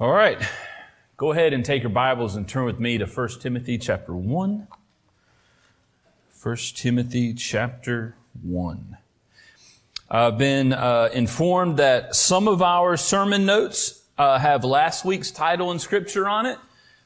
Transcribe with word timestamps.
All 0.00 0.10
right. 0.10 0.40
Go 1.18 1.30
ahead 1.30 1.52
and 1.52 1.62
take 1.62 1.82
your 1.82 1.90
Bibles 1.90 2.34
and 2.34 2.48
turn 2.48 2.64
with 2.64 2.80
me 2.80 2.96
to 2.96 3.04
1 3.04 3.28
Timothy 3.40 3.76
chapter 3.76 4.14
1. 4.14 4.66
1 6.42 6.56
Timothy 6.74 7.34
chapter 7.34 8.14
1. 8.42 8.96
I've 10.10 10.38
been 10.38 10.72
uh, 10.72 11.10
informed 11.12 11.76
that 11.80 12.16
some 12.16 12.48
of 12.48 12.62
our 12.62 12.96
sermon 12.96 13.44
notes 13.44 14.02
uh, 14.16 14.38
have 14.38 14.64
last 14.64 15.04
week's 15.04 15.30
title 15.30 15.70
and 15.70 15.78
scripture 15.78 16.26
on 16.26 16.46
it. 16.46 16.58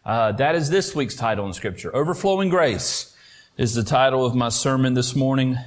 Uh, 0.04 0.30
that 0.30 0.54
is 0.54 0.70
this 0.70 0.94
week's 0.94 1.16
title 1.16 1.46
and 1.46 1.54
scripture. 1.56 1.90
Overflowing 1.96 2.48
Grace 2.48 3.12
is 3.56 3.74
the 3.74 3.82
title 3.82 4.24
of 4.24 4.36
my 4.36 4.50
sermon 4.50 4.94
this 4.94 5.16
morning. 5.16 5.58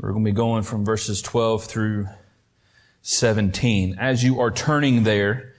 We're 0.00 0.12
going 0.12 0.24
to 0.24 0.30
be 0.30 0.34
going 0.34 0.62
from 0.62 0.86
verses 0.86 1.20
12 1.20 1.64
through 1.64 2.08
17. 3.02 3.98
As 3.98 4.24
you 4.24 4.40
are 4.40 4.50
turning 4.50 5.02
there, 5.02 5.51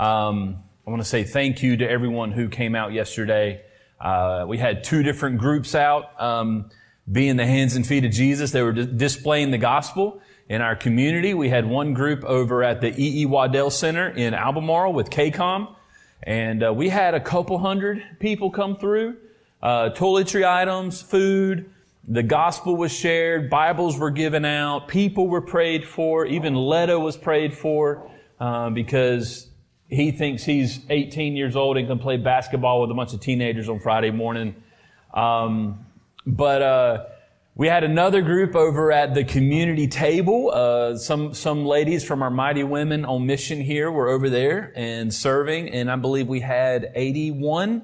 um, 0.00 0.62
I 0.86 0.90
want 0.90 1.02
to 1.02 1.08
say 1.08 1.24
thank 1.24 1.62
you 1.62 1.76
to 1.76 1.88
everyone 1.88 2.32
who 2.32 2.48
came 2.48 2.74
out 2.74 2.94
yesterday. 2.94 3.60
Uh, 4.00 4.46
we 4.48 4.56
had 4.56 4.82
two 4.82 5.02
different 5.02 5.36
groups 5.36 5.74
out, 5.74 6.18
um, 6.18 6.70
being 7.12 7.36
the 7.36 7.44
hands 7.44 7.76
and 7.76 7.86
feet 7.86 8.06
of 8.06 8.10
Jesus. 8.10 8.50
They 8.50 8.62
were 8.62 8.72
displaying 8.72 9.50
the 9.50 9.58
gospel 9.58 10.22
in 10.48 10.62
our 10.62 10.74
community. 10.74 11.34
We 11.34 11.50
had 11.50 11.66
one 11.66 11.92
group 11.92 12.24
over 12.24 12.64
at 12.64 12.80
the 12.80 12.88
E. 12.98 13.20
E. 13.20 13.26
Waddell 13.26 13.68
Center 13.68 14.08
in 14.08 14.32
Albemarle 14.32 14.94
with 14.94 15.10
KCOM, 15.10 15.76
and 16.22 16.64
uh, 16.64 16.72
we 16.72 16.88
had 16.88 17.12
a 17.12 17.20
couple 17.20 17.58
hundred 17.58 18.02
people 18.20 18.50
come 18.50 18.78
through. 18.78 19.18
Uh, 19.62 19.90
toiletry 19.90 20.48
items, 20.48 21.02
food, 21.02 21.70
the 22.08 22.22
gospel 22.22 22.74
was 22.74 22.90
shared, 22.90 23.50
Bibles 23.50 23.98
were 23.98 24.10
given 24.10 24.46
out, 24.46 24.88
people 24.88 25.28
were 25.28 25.42
prayed 25.42 25.84
for, 25.84 26.24
even 26.24 26.54
Leto 26.54 26.98
was 26.98 27.18
prayed 27.18 27.52
for, 27.52 28.10
uh, 28.40 28.70
because 28.70 29.49
he 29.90 30.12
thinks 30.12 30.44
he's 30.44 30.80
18 30.88 31.36
years 31.36 31.56
old 31.56 31.76
and 31.76 31.88
can 31.88 31.98
play 31.98 32.16
basketball 32.16 32.80
with 32.80 32.90
a 32.90 32.94
bunch 32.94 33.12
of 33.12 33.20
teenagers 33.20 33.68
on 33.68 33.80
Friday 33.80 34.10
morning. 34.10 34.54
Um, 35.12 35.84
but 36.24 36.62
uh, 36.62 37.04
we 37.56 37.66
had 37.66 37.82
another 37.82 38.22
group 38.22 38.54
over 38.54 38.92
at 38.92 39.14
the 39.14 39.24
community 39.24 39.88
table. 39.88 40.52
Uh, 40.54 40.96
some 40.96 41.34
some 41.34 41.66
ladies 41.66 42.04
from 42.04 42.22
our 42.22 42.30
Mighty 42.30 42.62
Women 42.62 43.04
on 43.04 43.26
Mission 43.26 43.60
here 43.60 43.90
were 43.90 44.08
over 44.08 44.30
there 44.30 44.72
and 44.76 45.12
serving, 45.12 45.70
and 45.70 45.90
I 45.90 45.96
believe 45.96 46.28
we 46.28 46.40
had 46.40 46.92
81 46.94 47.82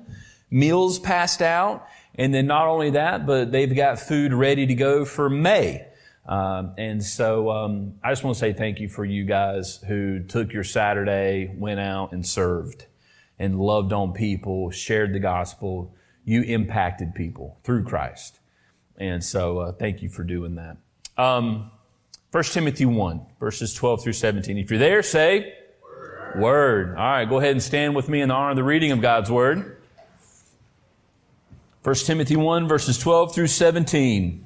meals 0.50 0.98
passed 1.00 1.42
out. 1.42 1.88
And 2.14 2.32
then 2.32 2.46
not 2.46 2.66
only 2.68 2.90
that, 2.90 3.26
but 3.26 3.52
they've 3.52 3.74
got 3.74 3.98
food 4.00 4.32
ready 4.32 4.66
to 4.66 4.74
go 4.74 5.04
for 5.04 5.28
May. 5.28 5.86
Um, 6.28 6.74
and 6.76 7.02
so 7.02 7.50
um, 7.50 7.94
I 8.02 8.10
just 8.10 8.24
want 8.24 8.34
to 8.36 8.40
say 8.40 8.52
thank 8.52 8.80
you 8.80 8.88
for 8.88 9.04
you 9.04 9.24
guys 9.24 9.78
who 9.86 10.20
took 10.20 10.52
your 10.52 10.64
Saturday, 10.64 11.54
went 11.56 11.78
out 11.78 12.12
and 12.12 12.26
served 12.26 12.86
and 13.38 13.60
loved 13.60 13.92
on 13.92 14.12
people, 14.12 14.70
shared 14.70 15.12
the 15.12 15.20
gospel. 15.20 15.94
You 16.24 16.42
impacted 16.42 17.14
people 17.14 17.58
through 17.62 17.84
Christ. 17.84 18.40
And 18.98 19.22
so 19.22 19.58
uh, 19.60 19.72
thank 19.72 20.02
you 20.02 20.08
for 20.08 20.24
doing 20.24 20.56
that. 20.56 20.78
Um, 21.16 21.70
1 22.32 22.44
Timothy 22.44 22.84
1, 22.84 23.20
verses 23.38 23.72
12 23.74 24.02
through 24.02 24.12
17. 24.12 24.58
If 24.58 24.70
you're 24.70 24.78
there, 24.78 25.02
say, 25.02 25.54
Word. 25.82 26.40
Word. 26.40 26.88
All 26.90 27.04
right, 27.04 27.28
go 27.28 27.38
ahead 27.38 27.52
and 27.52 27.62
stand 27.62 27.94
with 27.94 28.08
me 28.08 28.20
in 28.20 28.28
the 28.28 28.34
honor 28.34 28.50
of 28.50 28.56
the 28.56 28.64
reading 28.64 28.90
of 28.90 29.00
God's 29.00 29.30
Word. 29.30 29.76
1 31.82 31.94
Timothy 31.94 32.34
1, 32.34 32.66
verses 32.66 32.98
12 32.98 33.32
through 33.32 33.46
17. 33.46 34.45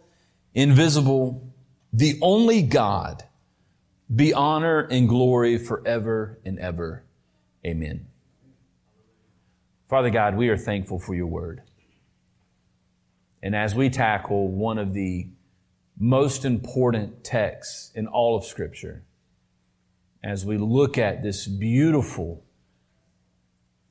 invisible, 0.53 1.53
the 1.93 2.17
only 2.21 2.61
God, 2.61 3.23
be 4.13 4.33
honor 4.33 4.79
and 4.79 5.07
glory 5.07 5.57
forever 5.57 6.39
and 6.45 6.59
ever. 6.59 7.03
Amen. 7.65 8.07
Father 9.89 10.09
God, 10.09 10.35
we 10.35 10.49
are 10.49 10.57
thankful 10.57 10.99
for 10.99 11.13
your 11.13 11.27
word. 11.27 11.61
And 13.43 13.55
as 13.55 13.73
we 13.73 13.89
tackle 13.89 14.49
one 14.49 14.77
of 14.77 14.93
the 14.93 15.27
most 15.97 16.45
important 16.45 17.23
texts 17.23 17.91
in 17.95 18.07
all 18.07 18.35
of 18.35 18.45
Scripture, 18.45 19.03
as 20.23 20.45
we 20.45 20.57
look 20.57 20.97
at 20.97 21.23
this 21.23 21.47
beautiful, 21.47 22.43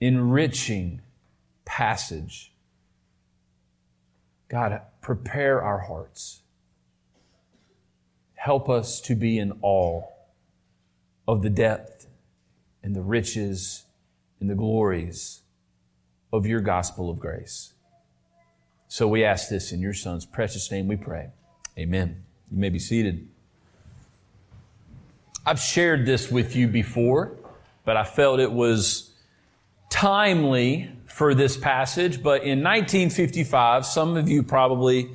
enriching 0.01 1.01
passage, 1.65 2.53
God, 4.49 4.81
prepare 5.01 5.63
our 5.63 5.81
hearts 5.81 6.40
help 8.41 8.71
us 8.71 9.03
to 9.03 9.15
be 9.15 9.39
in 9.39 9.53
awe 9.61 10.03
of 11.29 11.43
the 11.43 11.51
depth 11.51 12.07
and 12.83 12.97
the 12.97 13.03
riches 13.03 13.85
and 14.41 14.49
the 14.49 14.55
glories 14.55 15.43
of 16.33 16.47
your 16.47 16.63
gospel 16.63 17.11
of 17.11 17.21
grace. 17.21 17.75
So 18.89 19.07
we 19.07 19.25
ask 19.25 19.51
this 19.51 19.73
in 19.73 19.81
your 19.81 19.93
son's 19.93 20.25
precious 20.25 20.71
name 20.71 20.89
we 20.89 20.97
pray. 20.97 21.29
Amen. 21.79 22.25
You 22.51 22.57
may 22.57 22.71
be 22.71 22.79
seated. 22.79 23.29
I've 25.45 25.61
shared 25.61 26.07
this 26.07 26.31
with 26.31 26.57
you 26.57 26.67
before, 26.67 27.37
but 27.85 27.99
I 27.99 28.05
felt 28.05 28.41
it 28.41 28.53
was 28.53 29.13
timely 29.91 30.91
for 31.05 31.35
this 31.35 31.59
passage. 31.59 32.23
But 32.23 32.43
in 32.43 32.65
1955, 32.65 33.85
some 33.85 34.17
of 34.17 34.31
you 34.31 34.43
probably 34.43 35.11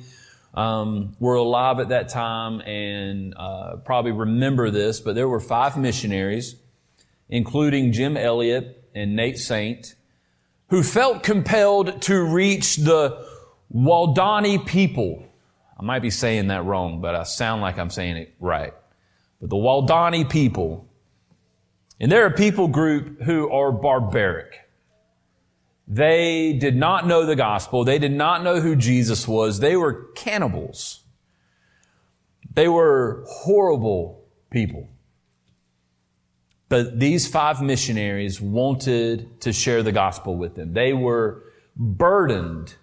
um, 0.56 1.14
were 1.20 1.34
alive 1.34 1.78
at 1.80 1.90
that 1.90 2.08
time 2.08 2.60
and 2.62 3.34
uh, 3.36 3.76
probably 3.84 4.12
remember 4.12 4.70
this, 4.70 5.00
but 5.00 5.14
there 5.14 5.28
were 5.28 5.40
five 5.40 5.76
missionaries, 5.76 6.56
including 7.28 7.92
Jim 7.92 8.16
Elliot 8.16 8.84
and 8.94 9.14
Nate 9.14 9.38
Saint, 9.38 9.94
who 10.68 10.82
felt 10.82 11.22
compelled 11.22 12.00
to 12.02 12.24
reach 12.24 12.76
the 12.76 13.26
Waodani 13.72 14.66
people. 14.66 15.24
I 15.78 15.82
might 15.82 16.00
be 16.00 16.10
saying 16.10 16.48
that 16.48 16.64
wrong, 16.64 17.02
but 17.02 17.14
I 17.14 17.24
sound 17.24 17.60
like 17.60 17.78
I'm 17.78 17.90
saying 17.90 18.16
it 18.16 18.34
right. 18.40 18.72
But 19.40 19.50
the 19.50 19.56
Waodani 19.56 20.28
people, 20.28 20.88
and 22.00 22.10
they're 22.10 22.26
a 22.26 22.32
people 22.32 22.68
group 22.68 23.20
who 23.22 23.50
are 23.50 23.70
barbaric. 23.70 24.65
They 25.88 26.52
did 26.54 26.76
not 26.76 27.06
know 27.06 27.24
the 27.24 27.36
gospel. 27.36 27.84
They 27.84 27.98
did 27.98 28.12
not 28.12 28.42
know 28.42 28.60
who 28.60 28.74
Jesus 28.74 29.28
was. 29.28 29.60
They 29.60 29.76
were 29.76 30.08
cannibals. 30.14 31.04
They 32.54 32.68
were 32.68 33.24
horrible 33.28 34.24
people. 34.50 34.88
But 36.68 36.98
these 36.98 37.28
five 37.28 37.62
missionaries 37.62 38.40
wanted 38.40 39.40
to 39.42 39.52
share 39.52 39.84
the 39.84 39.92
gospel 39.92 40.36
with 40.36 40.56
them. 40.56 40.72
They 40.72 40.92
were 40.92 41.44
burdened 41.76 42.74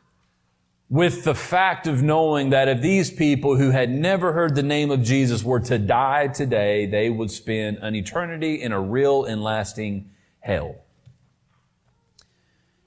with 0.89 1.23
the 1.23 1.35
fact 1.35 1.87
of 1.87 2.03
knowing 2.03 2.51
that 2.51 2.69
if 2.69 2.81
these 2.81 3.09
people 3.11 3.57
who 3.57 3.71
had 3.71 3.89
never 3.89 4.31
heard 4.31 4.55
the 4.55 4.63
name 4.63 4.91
of 4.91 5.01
Jesus 5.01 5.43
were 5.43 5.59
to 5.59 5.77
die 5.79 6.27
today, 6.27 6.85
they 6.85 7.09
would 7.09 7.31
spend 7.31 7.79
an 7.81 7.95
eternity 7.95 8.61
in 8.61 8.71
a 8.71 8.79
real 8.79 9.25
and 9.25 9.43
lasting 9.43 10.11
hell. 10.39 10.82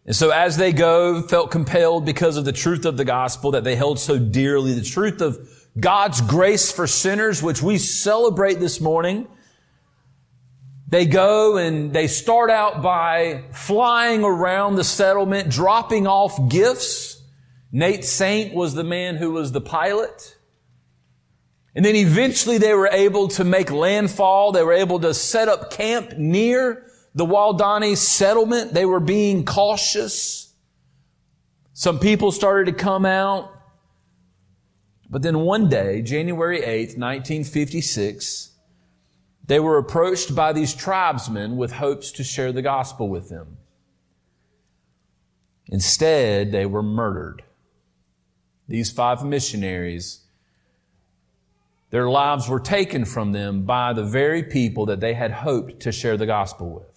And 0.06 0.14
so 0.14 0.31
as 0.31 0.56
they 0.56 0.73
go, 0.73 1.20
felt 1.20 1.50
compelled 1.50 2.06
because 2.06 2.37
of 2.37 2.44
the 2.44 2.53
truth 2.53 2.85
of 2.85 2.97
the 2.97 3.05
gospel 3.05 3.50
that 3.50 3.64
they 3.64 3.75
held 3.75 3.99
so 3.99 4.19
dearly, 4.19 4.73
the 4.73 4.82
truth 4.82 5.20
of 5.20 5.37
God's 5.79 6.20
grace 6.20 6.70
for 6.70 6.87
sinners, 6.87 7.43
which 7.43 7.61
we 7.61 7.76
celebrate 7.76 8.61
this 8.61 8.81
morning. 8.81 9.26
They 10.88 11.06
go 11.06 11.56
and 11.56 11.93
they 11.93 12.06
start 12.06 12.50
out 12.50 12.81
by 12.81 13.47
flying 13.53 14.23
around 14.23 14.76
the 14.76 14.85
settlement, 14.85 15.50
dropping 15.50 16.06
off 16.06 16.49
gifts. 16.49 17.20
Nate 17.73 18.05
Saint 18.05 18.55
was 18.55 18.75
the 18.75 18.85
man 18.85 19.17
who 19.17 19.32
was 19.32 19.50
the 19.50 19.61
pilot. 19.61 20.37
And 21.75 21.85
then 21.85 21.97
eventually 21.97 22.58
they 22.58 22.73
were 22.73 22.88
able 22.88 23.26
to 23.29 23.43
make 23.43 23.73
landfall. 23.73 24.53
They 24.53 24.62
were 24.62 24.73
able 24.73 25.00
to 25.00 25.12
set 25.12 25.49
up 25.49 25.73
camp 25.73 26.17
near 26.17 26.87
the 27.16 27.24
Waodani 27.24 27.96
settlement. 27.96 28.74
They 28.74 28.84
were 28.84 29.00
being 29.00 29.44
cautious. 29.44 30.52
Some 31.72 31.98
people 31.98 32.30
started 32.30 32.66
to 32.66 32.72
come 32.72 33.04
out. 33.04 33.50
But 35.08 35.22
then 35.22 35.40
one 35.40 35.68
day, 35.68 36.02
January 36.02 36.60
8th, 36.60 36.98
1956, 36.98 38.50
they 39.46 39.58
were 39.58 39.78
approached 39.78 40.34
by 40.34 40.52
these 40.52 40.74
tribesmen 40.74 41.56
with 41.56 41.72
hopes 41.72 42.12
to 42.12 42.24
share 42.24 42.52
the 42.52 42.62
gospel 42.62 43.08
with 43.08 43.30
them. 43.30 43.56
Instead, 45.69 46.52
they 46.52 46.66
were 46.66 46.82
murdered. 46.82 47.44
These 48.69 48.90
five 48.90 49.24
missionaries, 49.24 50.20
their 51.90 52.10
lives 52.10 52.48
were 52.48 52.60
taken 52.60 53.04
from 53.04 53.32
them 53.32 53.62
by 53.62 53.92
the 53.92 54.04
very 54.04 54.42
people 54.42 54.86
that 54.86 55.00
they 55.00 55.14
had 55.14 55.30
hoped 55.30 55.80
to 55.80 55.92
share 55.92 56.16
the 56.16 56.26
gospel 56.26 56.69
with. 56.69 56.95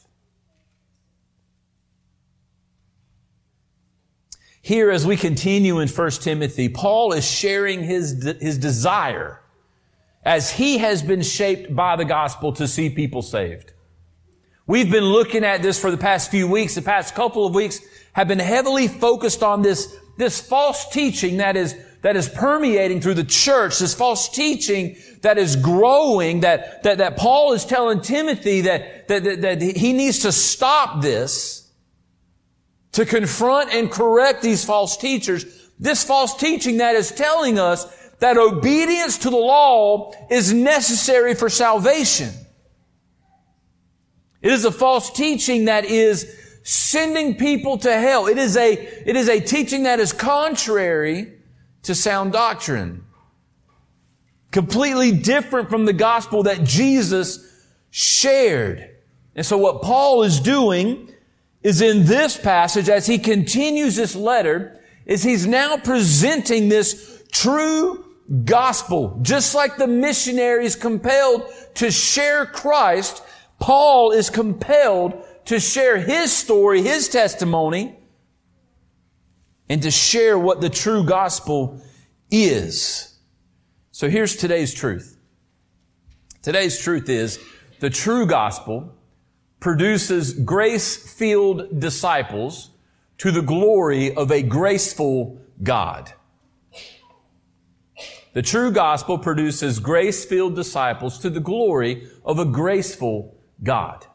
Here, 4.70 4.92
as 4.92 5.04
we 5.04 5.18
continue 5.18 5.80
in 5.80 5.88
1 5.88 6.12
Timothy, 6.12 6.70
Paul 6.70 7.14
is 7.14 7.26
sharing 7.28 7.84
his, 7.84 8.24
his 8.40 8.60
desire 8.60 9.42
as 10.24 10.52
he 10.52 10.78
has 10.78 11.02
been 11.02 11.24
shaped 11.24 11.76
by 11.76 11.96
the 11.96 12.06
gospel 12.06 12.54
to 12.54 12.68
see 12.68 12.92
people 12.92 13.24
saved. 13.24 13.74
We've 14.68 14.92
been 14.92 15.06
looking 15.06 15.44
at 15.44 15.64
this 15.64 15.82
for 15.82 15.90
the 15.90 15.98
past 15.98 16.30
few 16.30 16.48
weeks. 16.48 16.76
The 16.76 16.84
past 16.84 17.16
couple 17.16 17.48
of 17.48 17.56
weeks 17.56 17.80
have 18.14 18.28
been 18.28 18.38
heavily 18.38 18.88
focused 18.88 19.42
on 19.42 19.64
this, 19.64 19.98
this 20.20 20.40
false 20.40 20.88
teaching 20.90 21.38
that 21.38 21.56
is, 21.56 21.76
that 22.04 22.16
is 22.16 22.30
permeating 22.30 23.02
through 23.02 23.16
the 23.16 23.24
church, 23.24 23.80
this 23.80 23.96
false 23.96 24.30
teaching 24.30 24.98
that 25.22 25.40
is 25.40 25.56
growing, 25.56 26.42
that, 26.42 26.84
that, 26.84 27.00
that 27.00 27.18
Paul 27.18 27.54
is 27.54 27.66
telling 27.66 28.02
Timothy 28.02 28.62
that, 28.62 29.08
that, 29.08 29.24
that, 29.24 29.42
that 29.42 29.62
he 29.64 29.94
needs 29.94 30.20
to 30.20 30.32
stop 30.32 31.02
this, 31.02 31.59
to 32.94 33.06
confront 33.06 33.74
and 33.74 33.92
correct 33.92 34.42
these 34.42 34.66
false 34.66 34.98
teachers. 34.98 35.46
This 35.80 36.04
false 36.04 36.36
teaching 36.36 36.78
that 36.78 36.96
is 36.96 37.12
telling 37.12 37.60
us 37.60 37.86
that 38.20 38.38
obedience 38.38 39.20
to 39.20 39.30
the 39.30 39.38
law 39.38 40.12
is 40.30 40.54
necessary 40.54 41.36
for 41.36 41.50
salvation. 41.50 42.30
It 44.42 44.52
is 44.52 44.66
a 44.66 44.72
false 44.72 45.12
teaching 45.12 45.66
that 45.66 45.86
is 45.86 46.36
sending 46.64 47.36
people 47.36 47.78
to 47.80 47.92
hell. 47.92 48.28
It 48.28 48.38
is 48.38 48.58
a, 48.58 48.74
it 48.74 49.16
is 49.16 49.30
a 49.30 49.40
teaching 49.40 49.84
that 49.84 50.00
is 50.00 50.14
contrary 50.14 51.34
to 51.84 51.96
sound 51.96 52.34
doctrine. 52.34 53.06
Completely 54.52 55.12
different 55.12 55.70
from 55.70 55.86
the 55.86 55.94
gospel 55.94 56.44
that 56.44 56.64
Jesus 56.64 57.46
shared. 57.90 58.90
And 59.36 59.46
so 59.46 59.58
what 59.58 59.82
Paul 59.82 60.24
is 60.24 60.40
doing 60.40 61.14
is 61.62 61.82
in 61.82 62.06
this 62.06 62.38
passage, 62.38 62.90
as 62.90 63.06
he 63.06 63.18
continues 63.18 63.96
this 63.96 64.16
letter, 64.16 64.80
is 65.06 65.24
he's 65.24 65.46
now 65.46 65.78
presenting 65.78 66.70
this 66.70 67.24
true 67.32 68.06
gospel. 68.46 69.20
Just 69.22 69.56
like 69.56 69.78
the 69.78 69.88
missionaries 69.88 70.76
compelled 70.76 71.50
to 71.76 71.92
share 71.92 72.46
Christ, 72.46 73.24
Paul 73.60 74.12
is 74.12 74.30
compelled 74.30 75.26
to 75.46 75.60
share 75.60 75.98
his 75.98 76.32
story, 76.32 76.82
his 76.82 77.10
testimony, 77.10 77.98
and 79.68 79.82
to 79.82 79.92
share 79.92 80.38
what 80.38 80.62
the 80.62 80.70
true 80.70 81.04
gospel 81.04 81.82
is. 82.32 83.18
So 83.92 84.10
here's 84.10 84.36
today's 84.36 84.74
truth. 84.74 85.18
Today's 86.42 86.80
truth 86.80 87.10
is 87.10 87.40
the 87.80 87.90
true 87.90 88.26
gospel 88.26 88.96
produces 89.60 90.34
grace-filled 90.34 91.80
disciples 91.80 92.70
to 93.18 93.32
the 93.32 93.42
glory 93.42 94.16
of 94.16 94.32
a 94.32 94.42
graceful 94.42 95.42
God. 95.62 96.14
The 98.34 98.42
true 98.42 98.72
gospel 98.72 99.18
produces 99.18 99.80
grace-filled 99.80 100.56
disciples 100.56 101.20
to 101.20 101.30
the 101.30 101.40
glory 101.40 102.08
of 102.24 102.40
a 102.40 102.46
graceful 102.46 103.36
God. 103.62 104.06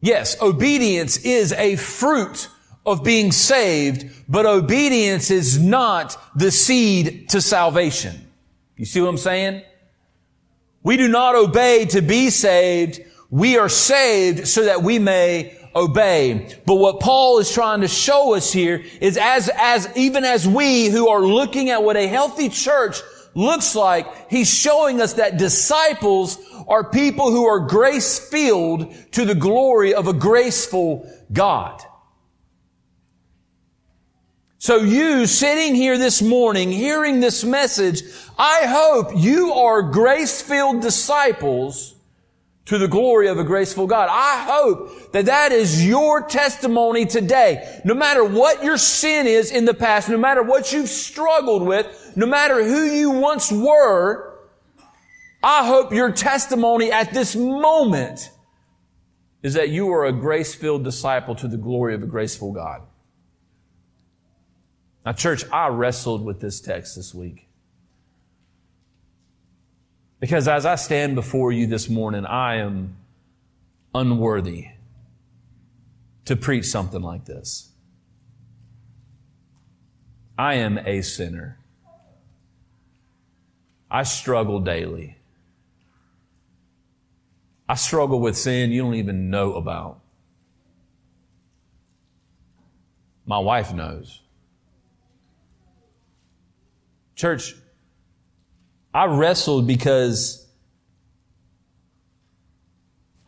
Yes, 0.00 0.40
obedience 0.42 1.16
is 1.18 1.52
a 1.52 1.76
fruit 1.76 2.48
of 2.84 3.02
being 3.02 3.32
saved, 3.32 4.04
but 4.28 4.44
obedience 4.44 5.30
is 5.30 5.58
not 5.58 6.18
the 6.36 6.50
seed 6.50 7.30
to 7.30 7.40
salvation. 7.40 8.30
You 8.76 8.84
see 8.84 9.00
what 9.00 9.08
I'm 9.08 9.16
saying? 9.16 9.62
We 10.84 10.98
do 10.98 11.08
not 11.08 11.34
obey 11.34 11.86
to 11.86 12.02
be 12.02 12.30
saved. 12.30 13.00
We 13.30 13.58
are 13.58 13.70
saved 13.70 14.46
so 14.46 14.66
that 14.66 14.82
we 14.82 15.00
may 15.00 15.58
obey. 15.74 16.54
But 16.66 16.76
what 16.76 17.00
Paul 17.00 17.38
is 17.38 17.52
trying 17.52 17.80
to 17.80 17.88
show 17.88 18.34
us 18.34 18.52
here 18.52 18.84
is 19.00 19.16
as, 19.16 19.50
as, 19.56 19.88
even 19.96 20.24
as 20.24 20.46
we 20.46 20.88
who 20.88 21.08
are 21.08 21.22
looking 21.22 21.70
at 21.70 21.82
what 21.82 21.96
a 21.96 22.06
healthy 22.06 22.50
church 22.50 23.00
looks 23.34 23.74
like, 23.74 24.30
he's 24.30 24.52
showing 24.52 25.00
us 25.00 25.14
that 25.14 25.38
disciples 25.38 26.38
are 26.68 26.88
people 26.90 27.30
who 27.30 27.46
are 27.46 27.60
grace 27.60 28.18
filled 28.18 28.94
to 29.12 29.24
the 29.24 29.34
glory 29.34 29.94
of 29.94 30.06
a 30.06 30.12
graceful 30.12 31.10
God. 31.32 31.82
So 34.64 34.78
you 34.78 35.26
sitting 35.26 35.74
here 35.74 35.98
this 35.98 36.22
morning, 36.22 36.72
hearing 36.72 37.20
this 37.20 37.44
message, 37.44 38.02
I 38.38 38.62
hope 38.64 39.10
you 39.14 39.52
are 39.52 39.82
grace 39.82 40.40
filled 40.40 40.80
disciples 40.80 41.94
to 42.64 42.78
the 42.78 42.88
glory 42.88 43.28
of 43.28 43.38
a 43.38 43.44
graceful 43.44 43.86
God. 43.86 44.08
I 44.10 44.42
hope 44.50 45.12
that 45.12 45.26
that 45.26 45.52
is 45.52 45.86
your 45.86 46.22
testimony 46.22 47.04
today. 47.04 47.82
No 47.84 47.92
matter 47.92 48.24
what 48.24 48.64
your 48.64 48.78
sin 48.78 49.26
is 49.26 49.50
in 49.50 49.66
the 49.66 49.74
past, 49.74 50.08
no 50.08 50.16
matter 50.16 50.42
what 50.42 50.72
you've 50.72 50.88
struggled 50.88 51.60
with, 51.62 52.14
no 52.16 52.24
matter 52.24 52.64
who 52.64 52.84
you 52.84 53.10
once 53.10 53.52
were, 53.52 54.34
I 55.42 55.66
hope 55.66 55.92
your 55.92 56.10
testimony 56.10 56.90
at 56.90 57.12
this 57.12 57.36
moment 57.36 58.30
is 59.42 59.52
that 59.52 59.68
you 59.68 59.92
are 59.92 60.06
a 60.06 60.12
grace-filled 60.12 60.84
disciple 60.84 61.34
to 61.34 61.48
the 61.48 61.58
glory 61.58 61.94
of 61.94 62.02
a 62.02 62.06
graceful 62.06 62.50
God. 62.50 62.80
Now, 65.04 65.12
church, 65.12 65.44
I 65.52 65.68
wrestled 65.68 66.24
with 66.24 66.40
this 66.40 66.60
text 66.60 66.96
this 66.96 67.14
week. 67.14 67.46
Because 70.18 70.48
as 70.48 70.64
I 70.64 70.76
stand 70.76 71.14
before 71.14 71.52
you 71.52 71.66
this 71.66 71.90
morning, 71.90 72.24
I 72.24 72.56
am 72.56 72.96
unworthy 73.94 74.68
to 76.24 76.36
preach 76.36 76.64
something 76.64 77.02
like 77.02 77.26
this. 77.26 77.68
I 80.38 80.54
am 80.54 80.78
a 80.78 81.02
sinner. 81.02 81.58
I 83.90 84.02
struggle 84.04 84.60
daily. 84.60 85.18
I 87.68 87.74
struggle 87.74 88.20
with 88.20 88.36
sin 88.36 88.72
you 88.72 88.82
don't 88.82 88.94
even 88.94 89.30
know 89.30 89.54
about. 89.54 90.00
My 93.26 93.38
wife 93.38 93.72
knows. 93.72 94.23
Church, 97.14 97.54
I 98.92 99.06
wrestled 99.06 99.66
because 99.66 100.46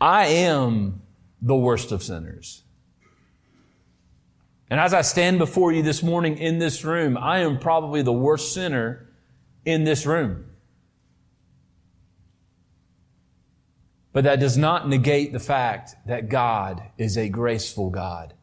I 0.00 0.26
am 0.26 1.02
the 1.40 1.56
worst 1.56 1.92
of 1.92 2.02
sinners. 2.02 2.62
And 4.68 4.80
as 4.80 4.92
I 4.92 5.02
stand 5.02 5.38
before 5.38 5.72
you 5.72 5.82
this 5.82 6.02
morning 6.02 6.38
in 6.38 6.58
this 6.58 6.84
room, 6.84 7.16
I 7.16 7.38
am 7.40 7.58
probably 7.58 8.02
the 8.02 8.12
worst 8.12 8.52
sinner 8.52 9.08
in 9.64 9.84
this 9.84 10.06
room. 10.06 10.44
But 14.12 14.24
that 14.24 14.40
does 14.40 14.56
not 14.56 14.88
negate 14.88 15.32
the 15.32 15.38
fact 15.38 15.94
that 16.06 16.28
God 16.28 16.82
is 16.98 17.16
a 17.16 17.28
graceful 17.28 17.90
God 17.90 18.34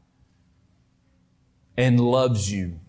and 1.76 2.00
loves 2.00 2.52
you 2.52 2.80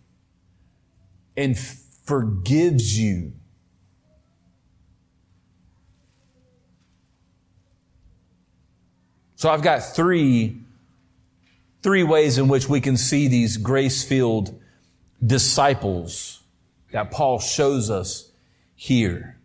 and 1.37 1.57
forgives 2.05 2.99
you 2.99 3.33
So 9.45 9.51
I've 9.51 9.61
got 9.61 9.81
three, 9.81 10.57
three 11.83 12.03
ways 12.03 12.39
in 12.39 12.49
which 12.49 12.67
we 12.67 12.81
can 12.81 12.97
see 12.97 13.29
these 13.29 13.59
grace-filled 13.59 14.59
disciples 15.23 16.43
that 16.93 17.11
Paul 17.11 17.41
shows 17.41 17.91
us 17.91 18.33
here. 18.75 19.37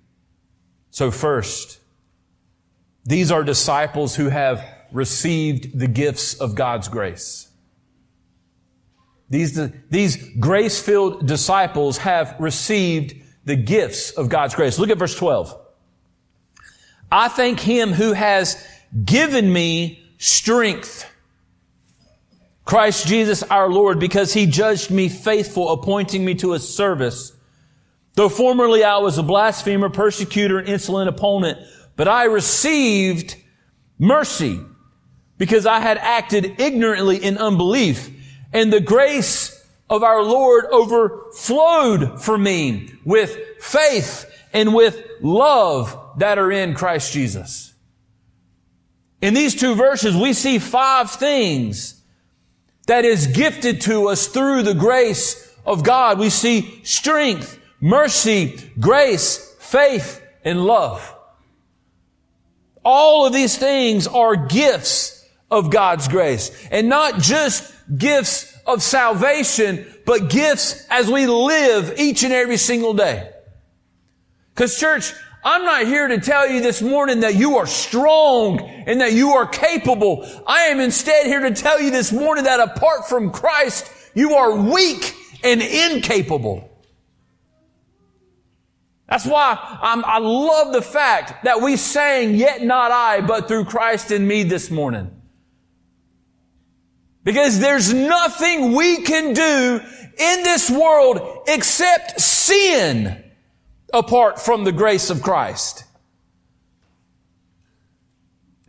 So 0.90 1.12
first, 1.12 1.82
these 3.04 3.30
are 3.30 3.44
disciples 3.44 4.16
who 4.16 4.30
have 4.30 4.64
received 4.94 5.78
the 5.78 5.90
gifts 5.90 6.34
of 6.34 6.56
God's 6.56 6.88
grace. 6.88 7.49
These, 9.30 9.60
these 9.90 10.18
grace-filled 10.40 11.28
disciples 11.28 11.98
have 12.00 12.36
received 12.40 13.14
the 13.46 13.56
gifts 13.56 14.12
of 14.12 14.30
God's 14.30 14.56
grace. 14.56 14.80
Look 14.80 14.90
at 14.90 14.98
verse 14.98 15.16
12. 15.16 15.56
I 17.12 17.28
thank 17.28 17.60
him 17.60 17.92
who 17.92 18.14
has 18.14 18.64
given 19.06 19.52
me 19.52 20.04
strength. 20.18 21.10
Christ 22.66 23.08
Jesus 23.08 23.42
our 23.44 23.70
Lord, 23.70 24.00
because 24.00 24.34
he 24.34 24.46
judged 24.46 24.92
me 24.92 25.10
faithful, 25.10 25.70
appointing 25.72 26.24
me 26.24 26.36
to 26.36 26.54
a 26.54 26.60
service. 26.60 27.34
Though 28.14 28.30
formerly 28.30 28.84
I 28.84 28.98
was 28.98 29.18
a 29.18 29.24
blasphemer, 29.24 29.90
persecutor, 29.90 30.60
and 30.60 30.68
insolent 30.68 31.10
opponent, 31.10 31.58
but 31.96 32.08
I 32.08 32.26
received 32.26 33.36
mercy 33.98 34.60
because 35.38 35.66
I 35.66 35.80
had 35.80 35.98
acted 35.98 36.60
ignorantly 36.60 37.18
in 37.18 37.38
unbelief. 37.38 38.10
And 38.54 38.74
the 38.74 38.80
grace 38.80 39.56
of 39.90 40.04
our 40.04 40.24
Lord 40.24 40.66
overflowed 40.72 42.22
for 42.22 42.38
me 42.38 42.92
with 43.04 43.38
faith 43.60 44.26
and 44.54 44.74
with 44.74 45.04
love 45.22 45.98
that 46.18 46.38
are 46.38 46.52
in 46.52 46.74
Christ 46.74 47.14
Jesus. 47.14 47.74
In 49.22 49.34
these 49.34 49.56
two 49.56 49.76
verses, 49.76 50.16
we 50.16 50.34
see 50.34 50.60
five 50.60 51.12
things 51.12 52.02
that 52.88 53.06
is 53.06 53.28
gifted 53.28 53.82
to 53.82 54.08
us 54.08 54.28
through 54.28 54.64
the 54.64 54.74
grace 54.74 55.54
of 55.66 55.84
God. 55.84 56.18
We 56.18 56.30
see 56.30 56.82
strength, 56.84 57.60
mercy, 57.82 58.72
grace, 58.80 59.56
faith, 59.60 60.22
and 60.44 60.64
love. 60.66 61.16
All 62.84 63.26
of 63.26 63.34
these 63.34 63.58
things 63.58 64.08
are 64.08 64.36
gifts 64.36 65.28
of 65.52 65.70
God's 65.70 66.08
grace 66.08 66.68
and 66.72 66.90
not 66.90 67.20
just 67.20 67.74
gifts 67.96 68.56
of 68.66 68.84
salvation, 68.84 69.86
but 70.06 70.30
gifts 70.30 70.86
as 70.90 71.10
we 71.10 71.28
live 71.28 71.94
each 71.98 72.24
and 72.24 72.34
every 72.34 72.58
single 72.58 72.94
day. 72.94 73.32
Cause 74.56 74.78
church, 74.78 75.14
I'm 75.44 75.64
not 75.64 75.88
here 75.88 76.08
to 76.08 76.20
tell 76.20 76.50
you 76.50 76.62
this 76.62 76.82
morning 76.82 77.22
that 77.22 77.36
you 77.36 77.58
are 77.58 77.66
strong 77.66 78.60
and 78.60 79.00
that 79.00 79.14
you 79.14 79.32
are 79.32 79.48
capable. 79.48 80.28
I 80.46 80.64
am 80.64 80.80
instead 80.80 81.26
here 81.26 81.40
to 81.40 81.52
tell 81.52 81.82
you 81.82 81.92
this 81.92 82.12
morning 82.12 82.44
that 82.44 82.60
apart 82.60 83.08
from 83.08 83.32
Christ, 83.32 83.90
you 84.14 84.36
are 84.36 84.56
weak 84.56 85.16
and 85.44 85.62
incapable. 85.62 86.66
That's 89.08 89.26
why 89.26 89.58
I'm, 89.82 90.06
i 90.06 90.20
love 90.20 90.72
the 90.72 90.84
fact 90.84 91.46
that 91.46 91.62
we 91.62 91.78
sang, 91.78 92.36
yet 92.36 92.62
not 92.62 92.92
I, 92.92 93.22
but 93.22 93.48
through 93.48 93.66
Christ 93.66 94.12
in 94.12 94.28
me 94.28 94.44
this 94.44 94.70
morning. 94.70 95.19
Because 97.24 97.60
there's 97.60 97.94
nothing 97.94 98.74
we 98.74 99.02
can 99.02 99.34
do 99.34 99.82
in 100.18 100.44
this 100.44 100.70
world 100.70 101.44
except 101.48 102.20
sin 102.20 103.24
apart 103.94 104.40
from 104.40 104.64
the 104.64 104.72
grace 104.72 105.10
of 105.10 105.22
Christ. 105.22 105.84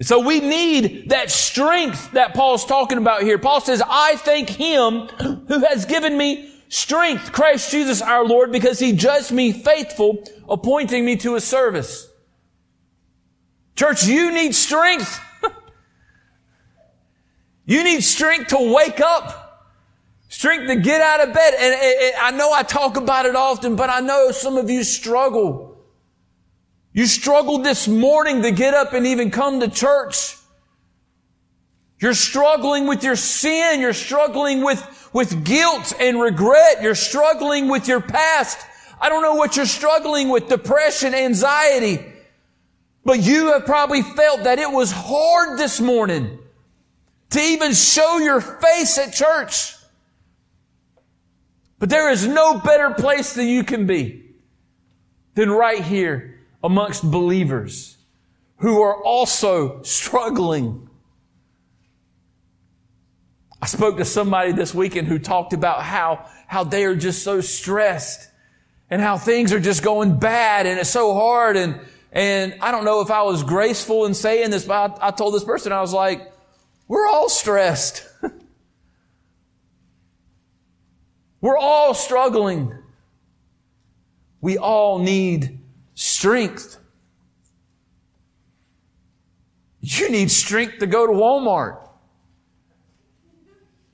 So 0.03 0.21
we 0.21 0.41
need 0.41 1.11
that 1.11 1.31
strength 1.31 2.13
that 2.13 2.35
Paul's 2.35 2.65
talking 2.65 2.97
about 2.97 3.23
here. 3.23 3.39
Paul 3.39 3.61
says, 3.61 3.83
I 3.87 4.17
thank 4.17 4.49
him 4.49 5.09
who 5.47 5.61
has 5.67 5.85
given 5.85 6.17
me 6.17 6.51
strength, 6.69 7.33
Christ 7.33 7.71
Jesus 7.71 8.01
our 8.01 8.25
Lord, 8.25 8.51
because 8.51 8.79
he 8.79 8.93
judged 8.93 9.31
me 9.31 9.53
faithful, 9.53 10.25
appointing 10.49 11.05
me 11.05 11.17
to 11.17 11.35
a 11.35 11.41
service. 11.41 12.09
Church, 13.77 14.07
you 14.07 14.33
need 14.33 14.55
strength. 14.55 15.21
You 17.71 17.85
need 17.85 18.01
strength 18.01 18.49
to 18.49 18.75
wake 18.75 19.01
up. 19.01 19.69
Strength 20.29 20.67
to 20.67 20.75
get 20.75 21.01
out 21.01 21.21
of 21.21 21.33
bed. 21.33 21.55
And, 21.57 22.17
I 22.21 22.33
know 22.33 22.53
I 22.53 22.65
talk 22.65 22.97
about 22.97 23.27
it 23.27 23.37
often, 23.37 23.77
but 23.77 23.89
I 23.89 24.01
know 24.01 24.33
some 24.33 24.57
of 24.57 24.69
you 24.69 24.83
struggle. 24.83 25.79
You 26.93 27.07
struggled 27.07 27.63
this 27.63 27.87
morning 27.87 28.43
to 28.43 28.51
get 28.51 28.75
up 28.75 28.93
and 28.93 29.07
even 29.07 29.31
come 29.31 29.61
to 29.61 29.69
church. 29.69 30.37
You're 32.01 32.15
struggling 32.15 32.89
with 32.89 33.05
your 33.05 33.15
sin. 33.15 33.79
You're 33.79 33.93
struggling 33.93 34.65
with, 34.65 35.09
with 35.13 35.45
guilt 35.45 35.93
and 36.01 36.21
regret. 36.21 36.83
You're 36.83 36.97
struggling 36.97 37.69
with 37.69 37.87
your 37.87 38.01
past. 38.01 38.59
I 39.01 39.09
don't 39.09 39.23
know 39.23 39.35
what 39.35 39.57
you're 39.57 39.65
struggling 39.65 40.29
with, 40.29 40.49
depression, 40.49 41.15
anxiety. 41.15 42.05
But 43.05 43.21
you 43.21 43.53
have 43.53 43.65
probably 43.65 44.03
felt 44.03 44.43
that 44.43 44.59
it 44.59 44.73
was 44.73 44.91
hard 44.91 45.57
this 45.57 45.81
morning 45.81 46.41
to 47.31 47.41
even 47.41 47.73
show 47.73 48.19
your 48.19 48.41
face 48.41 48.99
at 48.99 49.13
church. 49.13 49.75
But 51.79 51.89
there 51.89 52.11
is 52.11 52.27
no 52.27 52.59
better 52.59 52.91
place 52.91 53.35
that 53.35 53.45
you 53.45 53.65
can 53.65 53.87
be 53.87 54.35
than 55.35 55.51
right 55.51 55.83
here 55.83 56.41
amongst 56.63 57.09
believers 57.09 57.97
who 58.59 58.83
are 58.83 59.03
also 59.03 59.83
struggling. 59.83 60.89
I 63.63 63.67
spoke 63.67 63.97
to 63.97 64.05
somebody 64.05 64.53
this 64.53 64.75
weekend 64.75 65.09
who 65.09 65.19
talked 65.19 65.53
about 65.55 65.83
how, 65.83 66.29
how 66.47 66.65
they 66.65 66.85
are 66.85 66.95
just 66.95 67.23
so 67.23 67.41
stressed 67.41 68.29
and 68.91 69.01
how 69.01 69.17
things 69.17 69.53
are 69.53 69.61
just 69.61 69.83
going 69.83 70.19
bad 70.19 70.67
and 70.67 70.79
it's 70.79 70.91
so 70.91 71.15
hard. 71.15 71.57
And, 71.57 71.81
and 72.13 72.57
I 72.61 72.71
don't 72.73 72.85
know 72.85 73.01
if 73.01 73.11
I 73.11 73.23
was 73.23 73.43
graceful 73.43 74.05
in 74.05 74.13
saying 74.13 74.51
this, 74.51 74.67
but 74.67 74.99
I, 75.01 75.09
I 75.09 75.11
told 75.13 75.33
this 75.33 75.45
person, 75.45 75.73
I 75.73 75.81
was 75.81 75.95
like, 75.95 76.31
we're 76.91 77.07
all 77.07 77.29
stressed. 77.29 78.05
We're 81.41 81.57
all 81.57 81.95
struggling. 81.95 82.77
We 84.41 84.59
all 84.59 84.99
need 84.99 85.61
strength. 85.95 86.81
You 89.81 90.11
need 90.11 90.33
strength 90.33 90.81
to 90.81 90.89
go 90.89 91.07
to 91.07 91.13
Walmart 91.13 91.89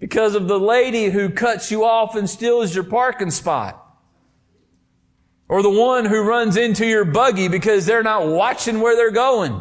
because 0.00 0.34
of 0.34 0.48
the 0.48 0.58
lady 0.58 1.10
who 1.10 1.28
cuts 1.28 1.70
you 1.70 1.84
off 1.84 2.16
and 2.16 2.30
steals 2.30 2.74
your 2.74 2.84
parking 2.84 3.30
spot. 3.30 3.78
Or 5.50 5.62
the 5.62 5.68
one 5.68 6.06
who 6.06 6.22
runs 6.22 6.56
into 6.56 6.86
your 6.86 7.04
buggy 7.04 7.48
because 7.48 7.84
they're 7.84 8.02
not 8.02 8.26
watching 8.26 8.80
where 8.80 8.96
they're 8.96 9.10
going. 9.10 9.60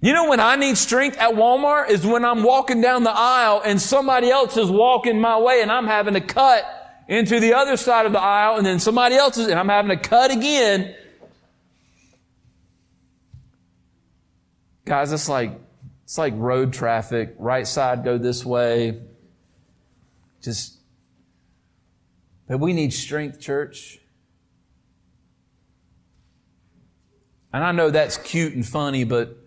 You 0.00 0.12
know 0.12 0.28
when 0.28 0.38
I 0.38 0.54
need 0.54 0.78
strength 0.78 1.18
at 1.18 1.32
Walmart 1.34 1.90
is 1.90 2.06
when 2.06 2.24
I'm 2.24 2.44
walking 2.44 2.80
down 2.80 3.02
the 3.02 3.10
aisle 3.10 3.60
and 3.64 3.80
somebody 3.80 4.30
else 4.30 4.56
is 4.56 4.70
walking 4.70 5.20
my 5.20 5.38
way 5.38 5.60
and 5.60 5.72
I'm 5.72 5.86
having 5.86 6.14
to 6.14 6.20
cut 6.20 6.64
into 7.08 7.40
the 7.40 7.54
other 7.54 7.76
side 7.76 8.06
of 8.06 8.12
the 8.12 8.20
aisle 8.20 8.58
and 8.58 8.66
then 8.66 8.78
somebody 8.78 9.16
else 9.16 9.36
is, 9.38 9.48
and 9.48 9.58
I'm 9.58 9.68
having 9.68 9.90
to 9.90 9.96
cut 9.96 10.30
again. 10.30 10.94
Guys, 14.84 15.12
it's 15.12 15.28
like, 15.28 15.58
it's 16.04 16.16
like 16.16 16.34
road 16.36 16.72
traffic. 16.72 17.34
Right 17.36 17.66
side 17.66 18.04
go 18.04 18.18
this 18.18 18.44
way. 18.44 19.00
Just, 20.40 20.78
but 22.46 22.58
we 22.58 22.72
need 22.72 22.92
strength, 22.92 23.40
church. 23.40 23.98
And 27.52 27.64
I 27.64 27.72
know 27.72 27.90
that's 27.90 28.16
cute 28.18 28.54
and 28.54 28.64
funny, 28.64 29.02
but 29.02 29.37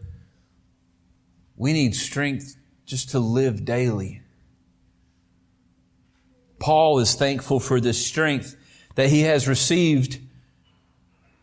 we 1.61 1.73
need 1.73 1.95
strength 1.95 2.57
just 2.87 3.11
to 3.11 3.19
live 3.19 3.63
daily. 3.63 4.19
Paul 6.57 6.97
is 6.97 7.13
thankful 7.13 7.59
for 7.59 7.79
this 7.79 8.03
strength 8.03 8.55
that 8.95 9.09
he 9.09 9.21
has 9.21 9.47
received 9.47 10.19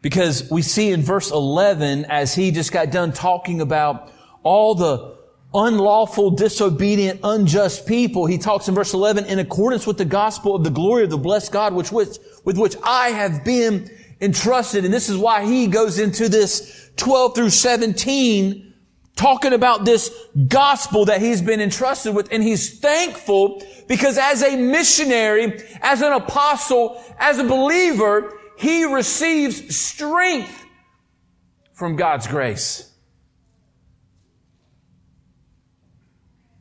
because 0.03 0.51
we 0.51 0.63
see 0.63 0.91
in 0.91 1.03
verse 1.03 1.31
11 1.31 2.07
as 2.07 2.35
he 2.35 2.51
just 2.51 2.73
got 2.73 2.91
done 2.91 3.13
talking 3.13 3.61
about 3.61 4.13
all 4.43 4.75
the 4.75 5.17
unlawful, 5.55 6.33
disobedient, 6.33 7.21
unjust 7.23 7.87
people. 7.87 8.27
He 8.27 8.39
talks 8.39 8.67
in 8.67 8.75
verse 8.75 8.95
11, 8.95 9.27
in 9.27 9.39
accordance 9.39 9.87
with 9.87 9.99
the 9.99 10.05
gospel 10.05 10.57
of 10.57 10.65
the 10.65 10.71
glory 10.71 11.05
of 11.05 11.11
the 11.11 11.17
blessed 11.17 11.53
God, 11.53 11.75
which 11.75 11.93
with, 11.93 12.19
with 12.45 12.59
which 12.59 12.75
I 12.83 13.11
have 13.11 13.45
been 13.45 13.89
entrusted. 14.21 14.85
And 14.85 14.93
this 14.93 15.09
is 15.09 15.17
why 15.17 15.45
he 15.45 15.69
goes 15.69 16.01
into 16.01 16.29
this 16.29 16.91
12 16.97 17.37
through 17.37 17.51
17 17.51 18.68
talking 19.19 19.53
about 19.53 19.85
this 19.85 20.15
gospel 20.47 21.07
that 21.07 21.21
he's 21.21 21.43
been 21.43 21.61
entrusted 21.61 22.15
with 22.15 22.33
and 22.33 22.43
he's 22.43 22.79
thankful 22.79 23.63
because 23.89 24.17
as 24.17 24.43
a 24.43 24.57
missionary, 24.57 25.61
as 25.83 26.01
an 26.01 26.13
apostle, 26.13 27.03
as 27.19 27.39
a 27.39 27.45
believer, 27.45 28.33
he 28.57 28.85
receives 28.85 29.77
strength 29.77 30.65
from 31.75 31.97
God's 31.97 32.27
grace. 32.27 32.93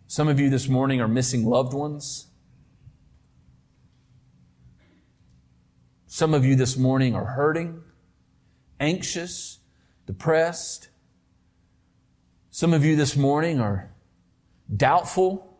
Some 0.07 0.27
of 0.27 0.39
you 0.39 0.49
this 0.49 0.67
morning 0.67 0.99
are 0.99 1.07
missing 1.07 1.45
loved 1.45 1.73
ones. 1.73 2.27
Some 6.07 6.33
of 6.33 6.43
you 6.43 6.55
this 6.55 6.75
morning 6.75 7.13
are 7.13 7.25
hurting, 7.25 7.83
anxious, 8.79 9.59
depressed. 10.07 10.89
Some 12.57 12.73
of 12.73 12.83
you 12.83 12.95
this 12.95 13.15
morning 13.15 13.59
are 13.59 13.91
doubtful, 14.75 15.59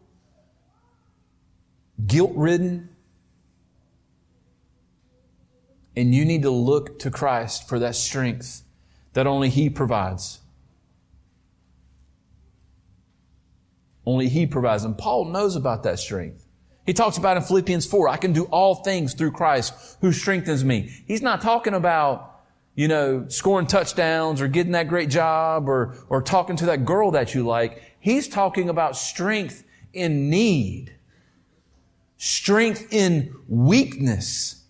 guilt 2.07 2.31
ridden. 2.33 2.89
And 5.95 6.15
you 6.15 6.25
need 6.25 6.41
to 6.41 6.49
look 6.49 6.97
to 7.01 7.11
Christ 7.11 7.69
for 7.69 7.77
that 7.77 7.93
strength 7.93 8.63
that 9.13 9.27
only 9.27 9.49
He 9.49 9.69
provides. 9.69 10.39
Only 14.03 14.27
He 14.27 14.47
provides. 14.47 14.83
And 14.83 14.97
Paul 14.97 15.25
knows 15.25 15.55
about 15.55 15.83
that 15.83 15.99
strength. 15.99 16.47
He 16.83 16.93
talks 16.93 17.19
about 17.19 17.37
in 17.37 17.43
Philippians 17.43 17.85
4, 17.85 18.09
I 18.09 18.17
can 18.17 18.33
do 18.33 18.45
all 18.45 18.73
things 18.73 19.13
through 19.13 19.33
Christ 19.33 19.97
who 20.01 20.11
strengthens 20.11 20.63
me. 20.63 20.89
He's 21.05 21.21
not 21.21 21.41
talking 21.41 21.75
about, 21.75 22.36
you 22.77 22.87
know, 22.87 23.25
scoring 23.27 23.65
touchdowns 23.65 24.39
or 24.39 24.47
getting 24.47 24.73
that 24.73 24.87
great 24.87 25.09
job 25.09 25.67
or, 25.67 25.95
or 26.09 26.21
talking 26.21 26.55
to 26.55 26.67
that 26.67 26.85
girl 26.85 27.09
that 27.09 27.33
you 27.33 27.43
like. 27.43 27.81
He's 27.99 28.27
talking 28.27 28.69
about 28.69 28.95
strength 28.95 29.63
in 29.93 30.29
need. 30.29 30.95
Strength 32.17 32.93
in 32.93 33.35
weakness. 33.47 34.63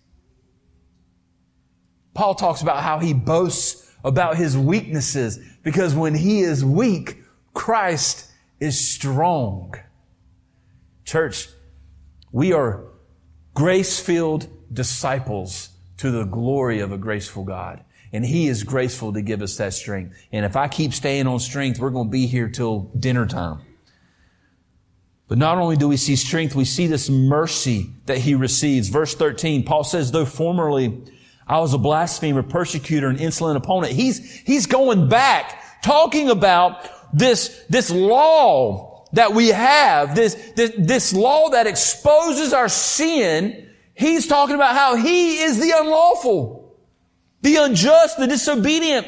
Paul 2.14 2.34
talks 2.34 2.62
about 2.62 2.82
how 2.82 2.98
he 2.98 3.12
boasts 3.12 3.94
about 4.02 4.38
his 4.38 4.56
weaknesses 4.56 5.38
because 5.62 5.94
when 5.94 6.14
he 6.14 6.40
is 6.40 6.64
weak, 6.64 7.18
Christ 7.52 8.26
is 8.58 8.88
strong. 8.88 9.74
Church, 11.04 11.46
we 12.32 12.54
are 12.54 12.84
grace 13.52 14.00
filled 14.00 14.48
disciples 14.72 15.68
to 15.98 16.10
the 16.10 16.24
glory 16.24 16.80
of 16.80 16.90
a 16.90 16.96
graceful 16.96 17.44
God. 17.44 17.84
And 18.12 18.24
He 18.24 18.48
is 18.48 18.64
graceful 18.64 19.12
to 19.12 19.22
give 19.22 19.42
us 19.42 19.56
that 19.56 19.74
strength. 19.74 20.16
And 20.32 20.44
if 20.44 20.56
I 20.56 20.68
keep 20.68 20.94
staying 20.94 21.26
on 21.26 21.38
strength, 21.40 21.78
we're 21.78 21.90
going 21.90 22.08
to 22.08 22.10
be 22.10 22.26
here 22.26 22.48
till 22.48 22.90
dinner 22.98 23.26
time. 23.26 23.60
But 25.28 25.36
not 25.36 25.58
only 25.58 25.76
do 25.76 25.88
we 25.88 25.98
see 25.98 26.16
strength, 26.16 26.54
we 26.54 26.64
see 26.64 26.86
this 26.86 27.10
mercy 27.10 27.90
that 28.06 28.18
He 28.18 28.34
receives. 28.34 28.88
Verse 28.88 29.14
13, 29.14 29.64
Paul 29.64 29.84
says, 29.84 30.10
though 30.10 30.24
formerly 30.24 31.02
I 31.46 31.60
was 31.60 31.74
a 31.74 31.78
blasphemer, 31.78 32.42
persecutor, 32.42 33.08
and 33.08 33.20
insolent 33.20 33.56
opponent, 33.56 33.92
He's, 33.92 34.40
He's 34.40 34.66
going 34.66 35.08
back, 35.08 35.82
talking 35.82 36.30
about 36.30 36.88
this, 37.12 37.62
this 37.68 37.90
law 37.90 38.88
that 39.12 39.32
we 39.32 39.48
have, 39.48 40.14
this, 40.14 40.34
this, 40.56 40.72
this 40.76 41.12
law 41.12 41.50
that 41.50 41.66
exposes 41.66 42.52
our 42.52 42.68
sin, 42.68 43.70
he's 43.94 44.26
talking 44.26 44.54
about 44.54 44.74
how 44.74 44.96
he 44.96 45.40
is 45.40 45.58
the 45.58 45.72
unlawful, 45.76 46.57
the 47.42 47.56
unjust, 47.56 48.18
the 48.18 48.26
disobedient. 48.26 49.06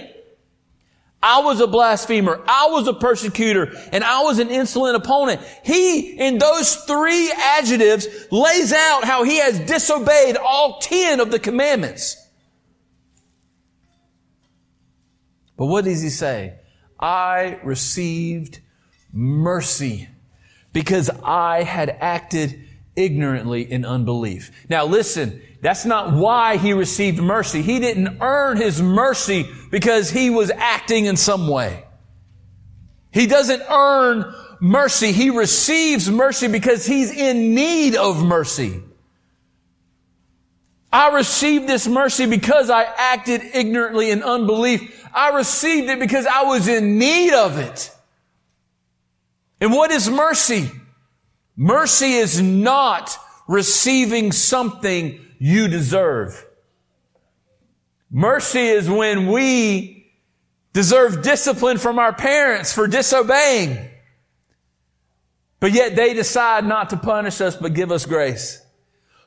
I 1.22 1.40
was 1.40 1.60
a 1.60 1.66
blasphemer. 1.66 2.42
I 2.46 2.68
was 2.70 2.88
a 2.88 2.94
persecutor 2.94 3.72
and 3.92 4.02
I 4.02 4.22
was 4.22 4.38
an 4.38 4.48
insolent 4.48 4.96
opponent. 4.96 5.42
He, 5.62 6.18
in 6.18 6.38
those 6.38 6.76
three 6.76 7.30
adjectives, 7.30 8.06
lays 8.30 8.72
out 8.72 9.04
how 9.04 9.24
he 9.24 9.38
has 9.38 9.58
disobeyed 9.60 10.36
all 10.36 10.78
ten 10.78 11.20
of 11.20 11.30
the 11.30 11.38
commandments. 11.38 12.16
But 15.58 15.66
what 15.66 15.84
does 15.84 16.00
he 16.00 16.08
say? 16.08 16.54
I 16.98 17.58
received 17.62 18.60
mercy 19.12 20.08
because 20.72 21.10
I 21.22 21.64
had 21.64 21.90
acted 22.00 22.66
ignorantly 22.96 23.70
in 23.70 23.84
unbelief. 23.84 24.50
Now 24.70 24.86
listen, 24.86 25.42
that's 25.60 25.84
not 25.84 26.12
why 26.12 26.56
he 26.56 26.72
received 26.72 27.20
mercy. 27.20 27.60
He 27.62 27.80
didn't 27.80 28.18
earn 28.20 28.56
his 28.56 28.80
mercy 28.80 29.48
because 29.70 30.10
he 30.10 30.30
was 30.30 30.50
acting 30.50 31.04
in 31.04 31.16
some 31.16 31.48
way. 31.48 31.84
He 33.12 33.26
doesn't 33.26 33.62
earn 33.68 34.34
mercy. 34.60 35.12
He 35.12 35.30
receives 35.30 36.08
mercy 36.08 36.48
because 36.48 36.86
he's 36.86 37.10
in 37.10 37.54
need 37.54 37.94
of 37.94 38.24
mercy. 38.24 38.82
I 40.92 41.10
received 41.10 41.68
this 41.68 41.86
mercy 41.86 42.26
because 42.26 42.70
I 42.70 42.82
acted 42.84 43.42
ignorantly 43.54 44.10
in 44.10 44.22
unbelief. 44.22 45.06
I 45.12 45.36
received 45.36 45.88
it 45.88 46.00
because 46.00 46.26
I 46.26 46.44
was 46.44 46.68
in 46.68 46.98
need 46.98 47.34
of 47.34 47.58
it. 47.58 47.94
And 49.60 49.72
what 49.72 49.90
is 49.90 50.08
mercy? 50.08 50.70
Mercy 51.54 52.12
is 52.14 52.40
not 52.40 53.16
receiving 53.46 54.32
something 54.32 55.20
you 55.40 55.66
deserve. 55.66 56.46
Mercy 58.12 58.60
is 58.60 58.88
when 58.88 59.26
we 59.26 60.12
deserve 60.72 61.22
discipline 61.22 61.78
from 61.78 61.98
our 61.98 62.12
parents 62.12 62.72
for 62.72 62.86
disobeying. 62.86 63.88
But 65.58 65.72
yet 65.72 65.96
they 65.96 66.14
decide 66.14 66.64
not 66.64 66.90
to 66.90 66.96
punish 66.96 67.40
us, 67.40 67.56
but 67.56 67.74
give 67.74 67.90
us 67.90 68.06
grace. 68.06 68.64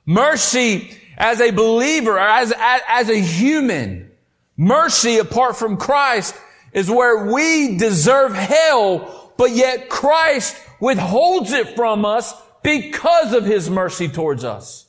Mercy 0.05 0.97
as 1.17 1.41
a 1.41 1.51
believer, 1.51 2.17
as, 2.17 2.53
as, 2.57 2.81
as 2.87 3.09
a 3.09 3.19
human, 3.19 4.09
mercy 4.55 5.17
apart 5.17 5.57
from 5.57 5.75
Christ 5.75 6.33
is 6.71 6.89
where 6.89 7.33
we 7.33 7.77
deserve 7.77 8.33
hell 8.33 9.19
but 9.37 9.51
yet 9.51 9.89
Christ 9.89 10.55
withholds 10.79 11.51
it 11.51 11.75
from 11.75 12.05
us 12.05 12.33
because 12.61 13.33
of 13.33 13.45
his 13.45 13.69
mercy 13.69 14.07
towards 14.07 14.43
us. 14.43 14.85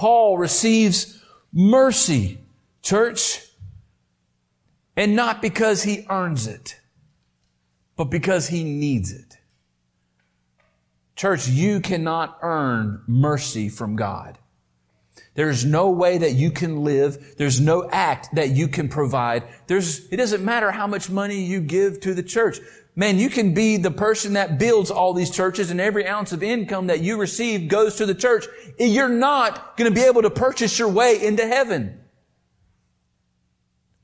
Paul 0.00 0.38
receives 0.38 1.22
mercy, 1.52 2.38
church, 2.80 3.46
and 4.96 5.14
not 5.14 5.42
because 5.42 5.82
he 5.82 6.06
earns 6.08 6.46
it, 6.46 6.80
but 7.96 8.04
because 8.04 8.48
he 8.48 8.64
needs 8.64 9.12
it. 9.12 9.36
Church, 11.16 11.46
you 11.48 11.80
cannot 11.80 12.38
earn 12.40 13.02
mercy 13.06 13.68
from 13.68 13.94
God. 13.94 14.38
There's 15.34 15.66
no 15.66 15.90
way 15.90 16.16
that 16.16 16.32
you 16.32 16.50
can 16.50 16.82
live. 16.82 17.34
There's 17.36 17.60
no 17.60 17.86
act 17.90 18.34
that 18.36 18.52
you 18.52 18.68
can 18.68 18.88
provide. 18.88 19.44
There's, 19.66 20.08
it 20.08 20.16
doesn't 20.16 20.42
matter 20.42 20.70
how 20.70 20.86
much 20.86 21.10
money 21.10 21.42
you 21.42 21.60
give 21.60 22.00
to 22.00 22.14
the 22.14 22.22
church. 22.22 22.58
Man, 22.96 23.18
you 23.18 23.30
can 23.30 23.54
be 23.54 23.76
the 23.76 23.90
person 23.90 24.34
that 24.34 24.58
builds 24.58 24.90
all 24.90 25.14
these 25.14 25.30
churches 25.30 25.70
and 25.70 25.80
every 25.80 26.06
ounce 26.06 26.32
of 26.32 26.42
income 26.42 26.88
that 26.88 27.00
you 27.00 27.18
receive 27.18 27.68
goes 27.68 27.96
to 27.96 28.06
the 28.06 28.14
church. 28.14 28.46
You're 28.78 29.08
not 29.08 29.76
going 29.76 29.90
to 29.90 29.94
be 29.94 30.04
able 30.06 30.22
to 30.22 30.30
purchase 30.30 30.78
your 30.78 30.88
way 30.88 31.24
into 31.24 31.46
heaven. 31.46 32.00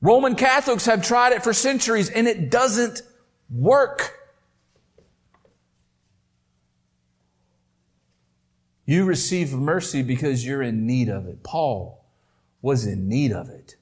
Roman 0.01 0.35
Catholics 0.35 0.87
have 0.87 1.03
tried 1.03 1.33
it 1.33 1.43
for 1.43 1.53
centuries 1.53 2.11
and 2.11 2.29
it 2.29 2.51
doesn't 2.51 3.03
work. 3.51 4.13
You 8.85 9.05
receive 9.05 9.53
mercy 9.53 10.03
because 10.03 10.47
you're 10.47 10.63
in 10.63 10.87
need 10.87 11.09
of 11.09 11.27
it. 11.27 11.43
Paul 11.43 12.05
was 12.63 12.87
in 12.87 13.09
need 13.09 13.33
of 13.33 13.49
it. 13.49 13.76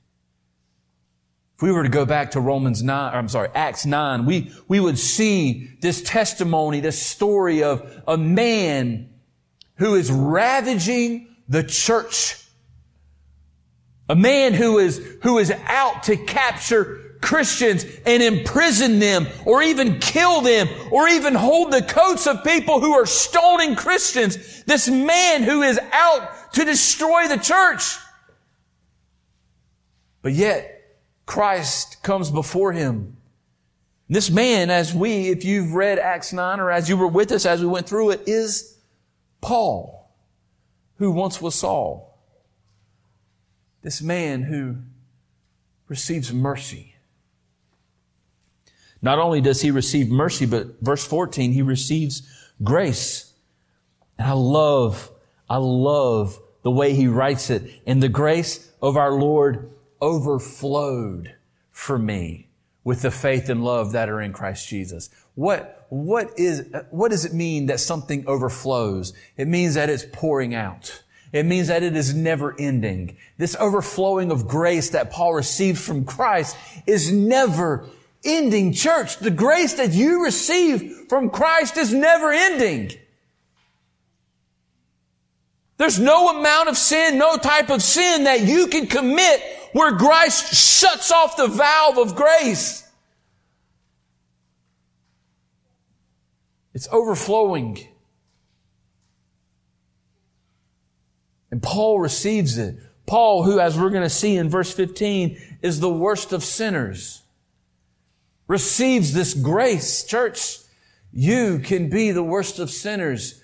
If 1.56 1.62
we 1.62 1.70
were 1.70 1.84
to 1.84 1.88
go 1.88 2.04
back 2.04 2.32
to 2.32 2.40
Romans 2.40 2.82
9, 2.82 3.14
I'm 3.14 3.28
sorry, 3.28 3.48
Acts 3.54 3.86
9, 3.86 4.26
we, 4.26 4.52
we 4.66 4.80
would 4.80 4.98
see 4.98 5.70
this 5.80 6.02
testimony, 6.02 6.80
this 6.80 7.00
story 7.00 7.62
of 7.62 8.02
a 8.08 8.16
man 8.16 9.10
who 9.76 9.94
is 9.94 10.10
ravaging 10.10 11.28
the 11.48 11.62
church. 11.62 12.40
A 14.08 14.16
man 14.16 14.52
who 14.52 14.78
is, 14.78 14.98
who 15.22 15.38
is 15.38 15.52
out 15.66 16.04
to 16.04 16.16
capture 16.16 17.18
Christians 17.22 17.86
and 18.04 18.22
imprison 18.22 18.98
them 18.98 19.26
or 19.46 19.62
even 19.62 20.00
kill 20.00 20.42
them 20.42 20.68
or 20.90 21.08
even 21.08 21.34
hold 21.34 21.72
the 21.72 21.82
coats 21.82 22.26
of 22.26 22.44
people 22.44 22.80
who 22.80 22.92
are 22.92 23.06
stoning 23.06 23.76
Christians. 23.76 24.64
This 24.64 24.88
man 24.88 25.42
who 25.44 25.62
is 25.62 25.78
out 25.92 26.52
to 26.54 26.64
destroy 26.64 27.28
the 27.28 27.38
church. 27.38 27.96
But 30.20 30.32
yet, 30.32 30.73
Christ 31.26 32.02
comes 32.02 32.30
before 32.30 32.72
him. 32.72 33.16
This 34.08 34.30
man, 34.30 34.70
as 34.70 34.94
we, 34.94 35.28
if 35.28 35.44
you've 35.44 35.72
read 35.72 35.98
Acts 35.98 36.32
9 36.32 36.60
or 36.60 36.70
as 36.70 36.88
you 36.88 36.96
were 36.96 37.08
with 37.08 37.32
us 37.32 37.46
as 37.46 37.60
we 37.60 37.66
went 37.66 37.88
through 37.88 38.10
it, 38.10 38.22
is 38.26 38.76
Paul, 39.40 40.10
who 40.98 41.10
once 41.10 41.40
was 41.40 41.54
Saul. 41.54 42.18
This 43.82 44.02
man 44.02 44.42
who 44.42 44.76
receives 45.88 46.32
mercy 46.32 46.94
not 49.04 49.18
only 49.18 49.42
does 49.42 49.60
he 49.60 49.70
receive 49.70 50.08
mercy, 50.08 50.46
but 50.46 50.80
verse 50.80 51.04
14, 51.06 51.52
he 51.52 51.60
receives 51.60 52.22
grace. 52.62 53.34
And 54.18 54.26
I 54.26 54.32
love, 54.32 55.10
I 55.48 55.58
love 55.58 56.40
the 56.62 56.70
way 56.70 56.94
he 56.94 57.06
writes 57.06 57.50
it. 57.50 57.70
And 57.86 58.02
the 58.02 58.08
grace 58.08 58.72
of 58.80 58.96
our 58.96 59.12
Lord 59.12 59.73
overflowed 60.00 61.34
for 61.70 61.98
me 61.98 62.48
with 62.84 63.02
the 63.02 63.10
faith 63.10 63.48
and 63.48 63.64
love 63.64 63.92
that 63.92 64.08
are 64.08 64.20
in 64.20 64.32
Christ 64.32 64.68
Jesus. 64.68 65.08
What, 65.34 65.86
what 65.88 66.38
is, 66.38 66.70
what 66.90 67.10
does 67.10 67.24
it 67.24 67.32
mean 67.32 67.66
that 67.66 67.80
something 67.80 68.26
overflows? 68.26 69.12
It 69.36 69.48
means 69.48 69.74
that 69.74 69.88
it's 69.88 70.04
pouring 70.12 70.54
out. 70.54 71.02
It 71.32 71.46
means 71.46 71.68
that 71.68 71.82
it 71.82 71.96
is 71.96 72.14
never 72.14 72.54
ending. 72.58 73.16
This 73.38 73.56
overflowing 73.58 74.30
of 74.30 74.46
grace 74.46 74.90
that 74.90 75.10
Paul 75.10 75.34
received 75.34 75.80
from 75.80 76.04
Christ 76.04 76.56
is 76.86 77.10
never 77.10 77.88
ending. 78.24 78.72
Church, 78.72 79.18
the 79.18 79.32
grace 79.32 79.74
that 79.74 79.92
you 79.92 80.22
receive 80.22 81.08
from 81.08 81.30
Christ 81.30 81.76
is 81.76 81.92
never 81.92 82.30
ending. 82.30 82.92
There's 85.76 85.98
no 85.98 86.38
amount 86.38 86.68
of 86.68 86.78
sin, 86.78 87.18
no 87.18 87.36
type 87.36 87.68
of 87.68 87.82
sin 87.82 88.24
that 88.24 88.42
you 88.42 88.68
can 88.68 88.86
commit 88.86 89.42
where 89.74 89.96
Christ 89.96 90.54
shuts 90.54 91.10
off 91.10 91.36
the 91.36 91.48
valve 91.48 91.98
of 91.98 92.14
grace. 92.14 92.88
It's 96.72 96.86
overflowing. 96.92 97.84
And 101.50 101.60
Paul 101.60 101.98
receives 101.98 102.56
it. 102.56 102.76
Paul, 103.06 103.42
who, 103.42 103.58
as 103.58 103.76
we're 103.76 103.90
going 103.90 104.04
to 104.04 104.08
see 104.08 104.36
in 104.36 104.48
verse 104.48 104.72
15, 104.72 105.58
is 105.60 105.80
the 105.80 105.92
worst 105.92 106.32
of 106.32 106.44
sinners, 106.44 107.22
receives 108.46 109.12
this 109.12 109.34
grace. 109.34 110.04
Church, 110.04 110.58
you 111.12 111.58
can 111.58 111.90
be 111.90 112.12
the 112.12 112.22
worst 112.22 112.60
of 112.60 112.70
sinners, 112.70 113.42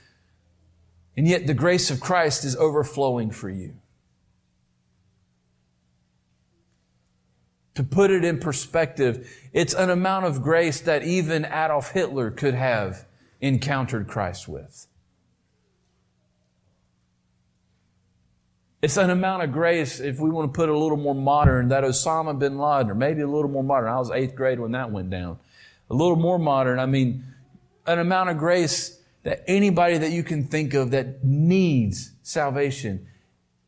and 1.16 1.26
yet 1.26 1.48
the 1.48 1.54
grace 1.54 1.90
of 1.90 2.00
Christ 2.00 2.44
is 2.44 2.54
overflowing 2.54 3.32
for 3.32 3.50
you. 3.50 3.74
To 7.80 7.84
put 7.84 8.10
it 8.10 8.26
in 8.26 8.38
perspective, 8.38 9.26
it's 9.54 9.72
an 9.72 9.88
amount 9.88 10.26
of 10.26 10.42
grace 10.42 10.82
that 10.82 11.02
even 11.02 11.46
Adolf 11.46 11.92
Hitler 11.92 12.30
could 12.30 12.52
have 12.52 13.06
encountered 13.40 14.06
Christ 14.06 14.46
with. 14.46 14.86
It's 18.82 18.98
an 18.98 19.08
amount 19.08 19.44
of 19.44 19.52
grace, 19.52 19.98
if 19.98 20.20
we 20.20 20.28
want 20.28 20.52
to 20.52 20.54
put 20.54 20.68
it 20.68 20.74
a 20.74 20.78
little 20.78 20.98
more 20.98 21.14
modern, 21.14 21.68
that 21.68 21.82
Osama 21.82 22.38
bin 22.38 22.58
Laden, 22.58 22.90
or 22.90 22.94
maybe 22.94 23.22
a 23.22 23.26
little 23.26 23.50
more 23.50 23.64
modern. 23.64 23.88
I 23.88 23.96
was 23.96 24.10
eighth 24.10 24.34
grade 24.34 24.60
when 24.60 24.72
that 24.72 24.90
went 24.90 25.08
down. 25.08 25.38
A 25.88 25.94
little 25.94 26.16
more 26.16 26.38
modern, 26.38 26.78
I 26.78 26.84
mean, 26.84 27.24
an 27.86 27.98
amount 27.98 28.28
of 28.28 28.36
grace 28.36 29.00
that 29.22 29.42
anybody 29.46 29.96
that 29.96 30.10
you 30.10 30.22
can 30.22 30.44
think 30.44 30.74
of 30.74 30.90
that 30.90 31.24
needs 31.24 32.12
salvation, 32.22 33.06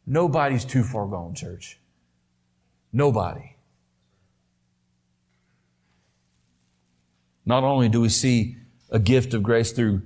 nobody's 0.04 0.66
too 0.66 0.82
far 0.82 1.06
gone, 1.06 1.34
church. 1.34 1.78
Nobody. 2.92 3.51
Not 7.44 7.64
only 7.64 7.88
do 7.88 8.00
we 8.00 8.08
see 8.08 8.56
a 8.90 8.98
gift 8.98 9.34
of 9.34 9.42
grace 9.42 9.72
through 9.72 10.02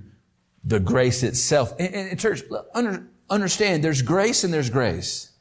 the 0.63 0.79
grace 0.79 1.23
itself, 1.23 1.73
and, 1.79 1.93
and 1.93 2.19
church, 2.19 2.41
under, 2.73 3.07
understand 3.29 3.83
there's 3.83 4.01
grace 4.01 4.43
and 4.43 4.53
there's 4.53 4.69
grace. 4.69 5.31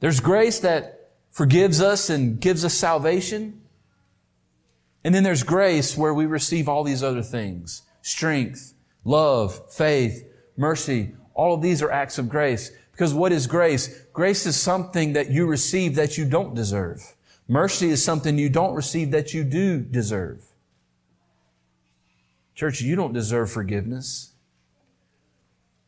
There's 0.00 0.20
grace 0.20 0.60
that 0.60 1.12
forgives 1.30 1.80
us 1.80 2.10
and 2.10 2.40
gives 2.40 2.64
us 2.64 2.74
salvation. 2.74 3.62
And 5.04 5.14
then 5.14 5.22
there's 5.22 5.42
grace 5.42 5.96
where 5.96 6.14
we 6.14 6.26
receive 6.26 6.68
all 6.68 6.84
these 6.84 7.02
other 7.02 7.22
things 7.22 7.82
strength, 8.02 8.74
love, 9.04 9.72
faith, 9.72 10.24
mercy. 10.56 11.14
All 11.34 11.54
of 11.54 11.62
these 11.62 11.82
are 11.82 11.90
acts 11.90 12.18
of 12.18 12.28
grace. 12.28 12.70
Because 12.90 13.14
what 13.14 13.32
is 13.32 13.46
grace? 13.46 14.04
Grace 14.12 14.44
is 14.44 14.54
something 14.54 15.14
that 15.14 15.30
you 15.30 15.46
receive 15.46 15.94
that 15.94 16.18
you 16.18 16.24
don't 16.24 16.54
deserve. 16.54 17.14
Mercy 17.52 17.90
is 17.90 18.02
something 18.02 18.38
you 18.38 18.48
don't 18.48 18.74
receive 18.74 19.10
that 19.10 19.34
you 19.34 19.44
do 19.44 19.78
deserve. 19.78 20.42
Church, 22.54 22.80
you 22.80 22.96
don't 22.96 23.12
deserve 23.12 23.52
forgiveness. 23.52 24.32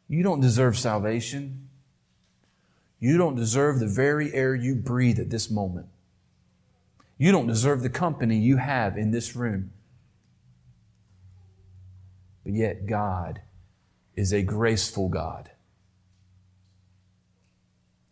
You 0.07 0.23
don't 0.23 0.41
deserve 0.41 0.77
salvation. 0.77 1.71
You 3.01 3.17
don't 3.17 3.35
deserve 3.35 3.81
the 3.81 3.87
very 3.87 4.35
air 4.35 4.55
you 4.55 4.75
breathe 4.75 5.19
at 5.19 5.31
this 5.31 5.51
moment. 5.51 5.87
You 7.17 7.33
don't 7.33 7.47
deserve 7.47 7.81
the 7.81 7.89
company 7.89 8.37
you 8.37 8.59
have 8.59 8.99
in 8.99 9.11
this 9.11 9.35
room. 9.35 9.73
But 12.45 12.53
yet, 12.53 12.85
God 12.85 13.41
is 14.15 14.35
a 14.35 14.43
graceful 14.43 15.09
God. 15.09 15.51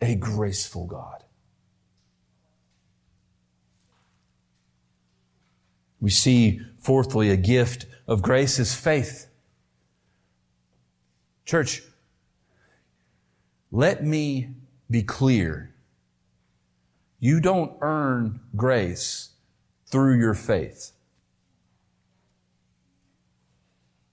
A 0.00 0.14
graceful 0.14 0.86
God. 0.86 1.22
We 6.02 6.10
see, 6.10 6.60
fourthly, 6.80 7.30
a 7.30 7.36
gift 7.36 7.86
of 8.08 8.22
grace 8.22 8.58
is 8.58 8.74
faith. 8.74 9.28
Church, 11.44 11.80
let 13.70 14.04
me 14.04 14.48
be 14.90 15.04
clear. 15.04 15.74
You 17.20 17.40
don't 17.40 17.76
earn 17.80 18.40
grace 18.56 19.30
through 19.86 20.18
your 20.18 20.34
faith. 20.34 20.90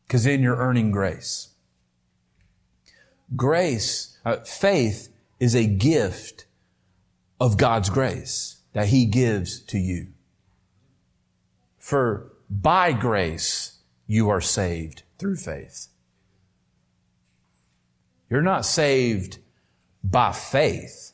Because 0.05 0.25
then 0.25 0.43
you're 0.43 0.57
earning 0.57 0.91
grace. 0.91 1.49
Grace, 3.35 4.19
uh, 4.23 4.37
faith 4.37 5.09
is 5.39 5.55
a 5.55 5.65
gift 5.65 6.45
of 7.39 7.57
God's 7.57 7.89
grace 7.89 8.57
that 8.73 8.89
He 8.89 9.05
gives 9.05 9.59
to 9.61 9.79
you. 9.79 10.09
For 11.89 12.33
by 12.51 12.91
grace 12.93 13.79
you 14.05 14.29
are 14.29 14.41
saved 14.41 15.01
through 15.17 15.37
faith. 15.37 15.87
You're 18.29 18.43
not 18.43 18.63
saved 18.63 19.39
by 20.03 20.31
faith 20.33 21.13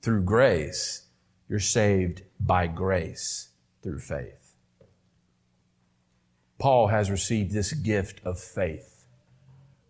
through 0.00 0.22
grace. 0.22 1.08
You're 1.46 1.58
saved 1.58 2.22
by 2.40 2.68
grace 2.68 3.50
through 3.82 3.98
faith. 3.98 4.54
Paul 6.58 6.86
has 6.86 7.10
received 7.10 7.52
this 7.52 7.74
gift 7.74 8.24
of 8.24 8.40
faith 8.40 9.04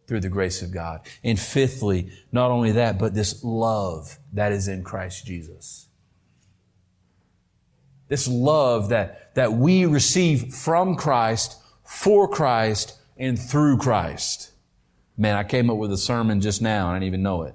through 0.09 0.19
the 0.19 0.29
grace 0.29 0.63
of 0.63 0.73
God. 0.73 1.03
And 1.23 1.39
fifthly, 1.39 2.11
not 2.33 2.51
only 2.51 2.73
that, 2.73 2.99
but 2.99 3.15
this 3.15 3.45
love 3.45 4.19
that 4.33 4.51
is 4.51 4.67
in 4.67 4.83
Christ 4.83 5.27
Jesus. 5.27 5.88
This 8.09 8.27
love 8.27 8.89
that, 8.89 9.35
that 9.35 9.53
we 9.53 9.87
receive 9.87 10.55
from 10.55 10.97
Christ, 10.97 11.57
for 11.85 12.29
Christ, 12.29 12.99
and 13.17 13.39
through 13.39 13.79
Christ. 13.79 14.53
Man, 15.17 15.37
I 15.37 15.45
came 15.45 15.69
up 15.69 15.77
with 15.77 15.93
a 15.93 15.99
sermon 15.99 16.41
just 16.41 16.63
now. 16.63 16.89
I 16.89 16.95
didn't 16.95 17.09
even 17.09 17.23
know 17.23 17.43
it. 17.43 17.55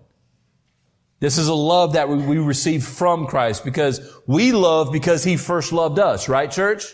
This 1.20 1.38
is 1.38 1.48
a 1.48 1.54
love 1.54 1.94
that 1.94 2.10
we 2.10 2.38
receive 2.38 2.84
from 2.84 3.28
Christ 3.28 3.64
because 3.64 4.02
we 4.28 4.52
love 4.52 4.92
because 4.92 5.24
He 5.24 5.38
first 5.38 5.72
loved 5.72 5.98
us, 5.98 6.28
right, 6.28 6.52
church? 6.52 6.94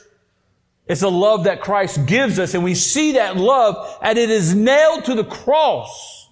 It's 0.86 1.02
a 1.02 1.10
love 1.10 1.46
that 1.46 1.62
Christ 1.62 2.06
gives 2.06 2.38
us 2.38 2.54
and 2.54 2.64
we 2.64 2.76
see 2.76 3.14
that 3.14 3.38
love 3.38 3.98
and 4.04 4.20
it 4.20 4.30
is 4.30 4.54
nailed 4.54 5.06
to 5.06 5.16
the 5.16 5.24
cross. 5.24 6.30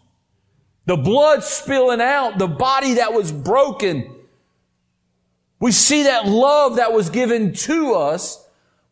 The 0.85 0.95
blood 0.95 1.43
spilling 1.43 1.99
out, 1.99 2.37
the 2.37 2.47
body 2.47 2.95
that 2.95 3.13
was 3.13 3.31
broken. 3.31 4.16
We 5.59 5.71
see 5.71 6.03
that 6.03 6.27
love 6.27 6.75
that 6.75 6.93
was 6.93 7.09
given 7.09 7.53
to 7.53 7.93
us. 7.93 8.43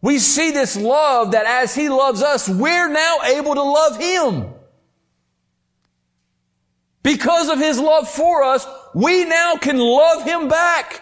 We 0.01 0.19
see 0.19 0.51
this 0.51 0.75
love 0.77 1.31
that 1.31 1.45
as 1.45 1.75
He 1.75 1.89
loves 1.89 2.21
us, 2.21 2.49
we're 2.49 2.89
now 2.89 3.17
able 3.23 3.55
to 3.55 3.63
love 3.63 3.97
Him. 3.97 4.53
Because 7.03 7.49
of 7.49 7.59
His 7.59 7.79
love 7.79 8.09
for 8.09 8.43
us, 8.43 8.67
we 8.93 9.25
now 9.25 9.55
can 9.55 9.77
love 9.77 10.23
Him 10.23 10.47
back. 10.47 11.01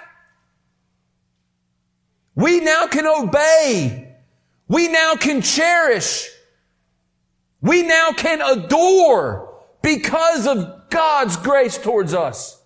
We 2.36 2.60
now 2.60 2.88
can 2.88 3.08
obey. 3.08 4.16
We 4.68 4.88
now 4.88 5.16
can 5.16 5.42
cherish. 5.42 6.30
We 7.62 7.84
now 7.84 8.12
can 8.12 8.42
adore 8.42 9.54
because 9.82 10.48
of 10.48 10.90
God's 10.90 11.38
grace 11.38 11.78
towards 11.78 12.14
us. 12.14 12.63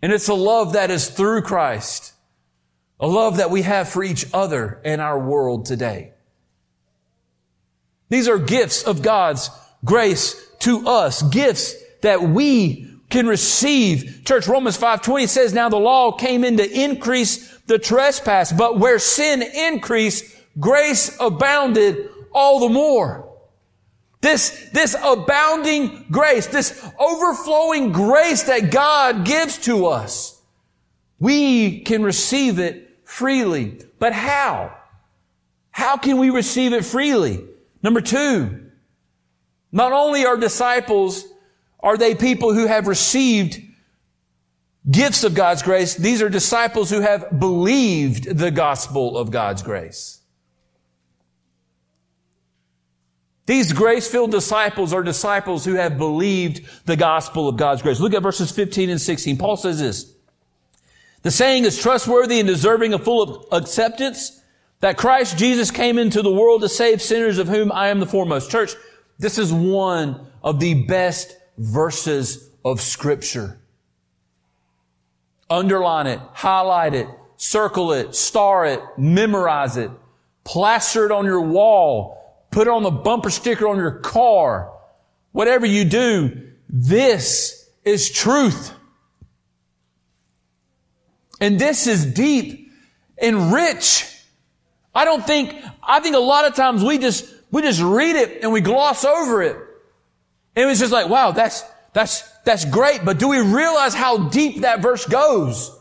And 0.00 0.12
it's 0.12 0.28
a 0.28 0.34
love 0.34 0.74
that 0.74 0.90
is 0.90 1.08
through 1.08 1.42
Christ. 1.42 2.12
A 3.00 3.06
love 3.06 3.36
that 3.36 3.50
we 3.50 3.62
have 3.62 3.88
for 3.88 4.02
each 4.02 4.26
other 4.32 4.80
in 4.84 5.00
our 5.00 5.18
world 5.18 5.66
today. 5.66 6.12
These 8.08 8.28
are 8.28 8.38
gifts 8.38 8.82
of 8.82 9.02
God's 9.02 9.50
grace 9.84 10.34
to 10.60 10.88
us, 10.88 11.22
gifts 11.22 11.74
that 12.02 12.22
we 12.22 12.88
can 13.10 13.26
receive. 13.26 14.22
Church, 14.24 14.48
Romans 14.48 14.78
5.20 14.78 15.28
says, 15.28 15.54
Now 15.54 15.68
the 15.68 15.76
law 15.76 16.12
came 16.12 16.44
in 16.44 16.56
to 16.56 16.70
increase 16.70 17.56
the 17.66 17.78
trespass, 17.78 18.52
but 18.52 18.78
where 18.78 18.98
sin 18.98 19.42
increased, 19.42 20.24
grace 20.58 21.16
abounded 21.20 22.08
all 22.32 22.60
the 22.60 22.68
more. 22.68 23.27
This, 24.20 24.68
this 24.72 24.96
abounding 25.02 26.06
grace, 26.10 26.46
this 26.48 26.84
overflowing 26.98 27.92
grace 27.92 28.44
that 28.44 28.70
God 28.70 29.24
gives 29.24 29.58
to 29.58 29.86
us, 29.86 30.40
we 31.20 31.80
can 31.80 32.02
receive 32.02 32.58
it 32.58 32.98
freely. 33.04 33.80
But 33.98 34.12
how? 34.12 34.76
How 35.70 35.96
can 35.96 36.18
we 36.18 36.30
receive 36.30 36.72
it 36.72 36.84
freely? 36.84 37.44
Number 37.82 38.00
two, 38.00 38.64
Not 39.70 39.92
only 39.92 40.24
are 40.24 40.36
disciples, 40.36 41.24
are 41.80 41.96
they 41.96 42.14
people 42.14 42.54
who 42.54 42.66
have 42.66 42.86
received 42.86 43.62
gifts 44.90 45.24
of 45.24 45.34
God's 45.34 45.62
grace, 45.62 45.94
these 45.94 46.22
are 46.22 46.28
disciples 46.28 46.90
who 46.90 47.00
have 47.00 47.38
believed 47.38 48.38
the 48.38 48.50
gospel 48.50 49.18
of 49.18 49.30
God's 49.30 49.62
grace. 49.62 50.17
These 53.48 53.72
grace-filled 53.72 54.30
disciples 54.30 54.92
are 54.92 55.02
disciples 55.02 55.64
who 55.64 55.76
have 55.76 55.96
believed 55.96 56.68
the 56.84 56.98
gospel 56.98 57.48
of 57.48 57.56
God's 57.56 57.80
grace. 57.80 57.98
Look 57.98 58.12
at 58.12 58.22
verses 58.22 58.50
15 58.50 58.90
and 58.90 59.00
16. 59.00 59.38
Paul 59.38 59.56
says 59.56 59.80
this, 59.80 60.12
the 61.22 61.30
saying 61.30 61.64
is 61.64 61.80
trustworthy 61.80 62.40
and 62.40 62.46
deserving 62.46 62.92
of 62.92 63.04
full 63.04 63.48
acceptance 63.50 64.42
that 64.80 64.98
Christ 64.98 65.38
Jesus 65.38 65.70
came 65.70 65.96
into 65.96 66.20
the 66.20 66.30
world 66.30 66.60
to 66.60 66.68
save 66.68 67.00
sinners 67.00 67.38
of 67.38 67.48
whom 67.48 67.72
I 67.72 67.88
am 67.88 68.00
the 68.00 68.06
foremost. 68.06 68.50
Church, 68.50 68.72
this 69.18 69.38
is 69.38 69.50
one 69.50 70.26
of 70.44 70.60
the 70.60 70.84
best 70.84 71.34
verses 71.56 72.50
of 72.66 72.82
scripture. 72.82 73.58
Underline 75.48 76.06
it, 76.06 76.20
highlight 76.34 76.92
it, 76.92 77.08
circle 77.38 77.92
it, 77.92 78.14
star 78.14 78.66
it, 78.66 78.82
memorize 78.98 79.78
it, 79.78 79.90
plaster 80.44 81.06
it 81.06 81.12
on 81.12 81.24
your 81.24 81.40
wall, 81.40 82.17
Put 82.50 82.66
it 82.66 82.70
on 82.70 82.82
the 82.82 82.90
bumper 82.90 83.30
sticker 83.30 83.68
on 83.68 83.76
your 83.76 83.92
car. 83.92 84.72
Whatever 85.32 85.66
you 85.66 85.84
do, 85.84 86.50
this 86.68 87.68
is 87.84 88.10
truth. 88.10 88.72
And 91.40 91.58
this 91.58 91.86
is 91.86 92.06
deep 92.06 92.72
and 93.16 93.52
rich. 93.52 94.04
I 94.94 95.04
don't 95.04 95.24
think, 95.24 95.54
I 95.82 96.00
think 96.00 96.16
a 96.16 96.20
lot 96.20 96.46
of 96.46 96.54
times 96.54 96.82
we 96.82 96.98
just, 96.98 97.32
we 97.50 97.62
just 97.62 97.80
read 97.80 98.16
it 98.16 98.42
and 98.42 98.52
we 98.52 98.60
gloss 98.60 99.04
over 99.04 99.42
it. 99.42 99.56
And 100.56 100.70
it's 100.70 100.80
just 100.80 100.92
like, 100.92 101.08
wow, 101.08 101.30
that's, 101.30 101.62
that's, 101.92 102.22
that's 102.44 102.64
great. 102.64 103.04
But 103.04 103.18
do 103.18 103.28
we 103.28 103.40
realize 103.40 103.94
how 103.94 104.28
deep 104.28 104.62
that 104.62 104.80
verse 104.80 105.06
goes? 105.06 105.77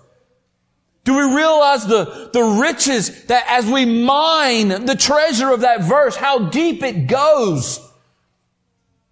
Do 1.08 1.16
we 1.16 1.36
realize 1.38 1.88
the, 1.88 2.30
the 2.34 2.44
riches 2.44 3.24
that 3.28 3.46
as 3.48 3.66
we 3.66 3.86
mine 3.86 4.68
the 4.68 4.94
treasure 4.94 5.54
of 5.54 5.62
that 5.62 5.86
verse, 5.86 6.18
how 6.18 6.50
deep 6.50 6.84
it 6.84 7.08
goes? 7.08 7.80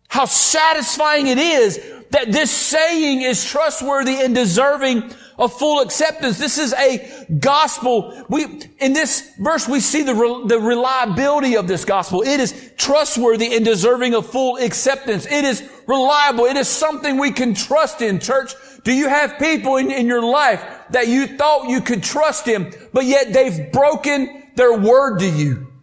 How 0.09 0.25
satisfying 0.25 1.27
it 1.27 1.37
is 1.37 1.77
that 2.11 2.33
this 2.33 2.51
saying 2.51 3.21
is 3.21 3.45
trustworthy 3.45 4.17
and 4.17 4.35
deserving 4.35 5.09
of 5.37 5.53
full 5.57 5.79
acceptance. 5.79 6.37
This 6.37 6.57
is 6.57 6.73
a 6.73 7.27
gospel. 7.39 8.25
We, 8.27 8.43
in 8.79 8.91
this 8.91 9.31
verse, 9.39 9.65
we 9.65 9.79
see 9.79 10.03
the, 10.03 10.13
the 10.47 10.59
reliability 10.59 11.55
of 11.55 11.65
this 11.65 11.85
gospel. 11.85 12.23
It 12.23 12.41
is 12.41 12.73
trustworthy 12.75 13.55
and 13.55 13.63
deserving 13.63 14.15
of 14.15 14.25
full 14.25 14.57
acceptance. 14.57 15.25
It 15.27 15.45
is 15.45 15.63
reliable. 15.87 16.43
It 16.43 16.57
is 16.57 16.67
something 16.67 17.17
we 17.17 17.31
can 17.31 17.53
trust 17.53 18.01
in, 18.01 18.19
church. 18.19 18.53
Do 18.85 18.93
you 18.93 19.09
have 19.09 19.39
people 19.39 19.77
in, 19.77 19.91
in 19.91 20.05
your 20.05 20.21
life 20.21 20.63
that 20.91 21.07
you 21.07 21.25
thought 21.25 21.69
you 21.69 21.81
could 21.81 22.03
trust 22.03 22.45
him, 22.45 22.71
but 22.93 23.03
yet 23.03 23.33
they've 23.33 23.71
broken 23.71 24.43
their 24.55 24.77
word 24.77 25.19
to 25.19 25.27
you? 25.27 25.73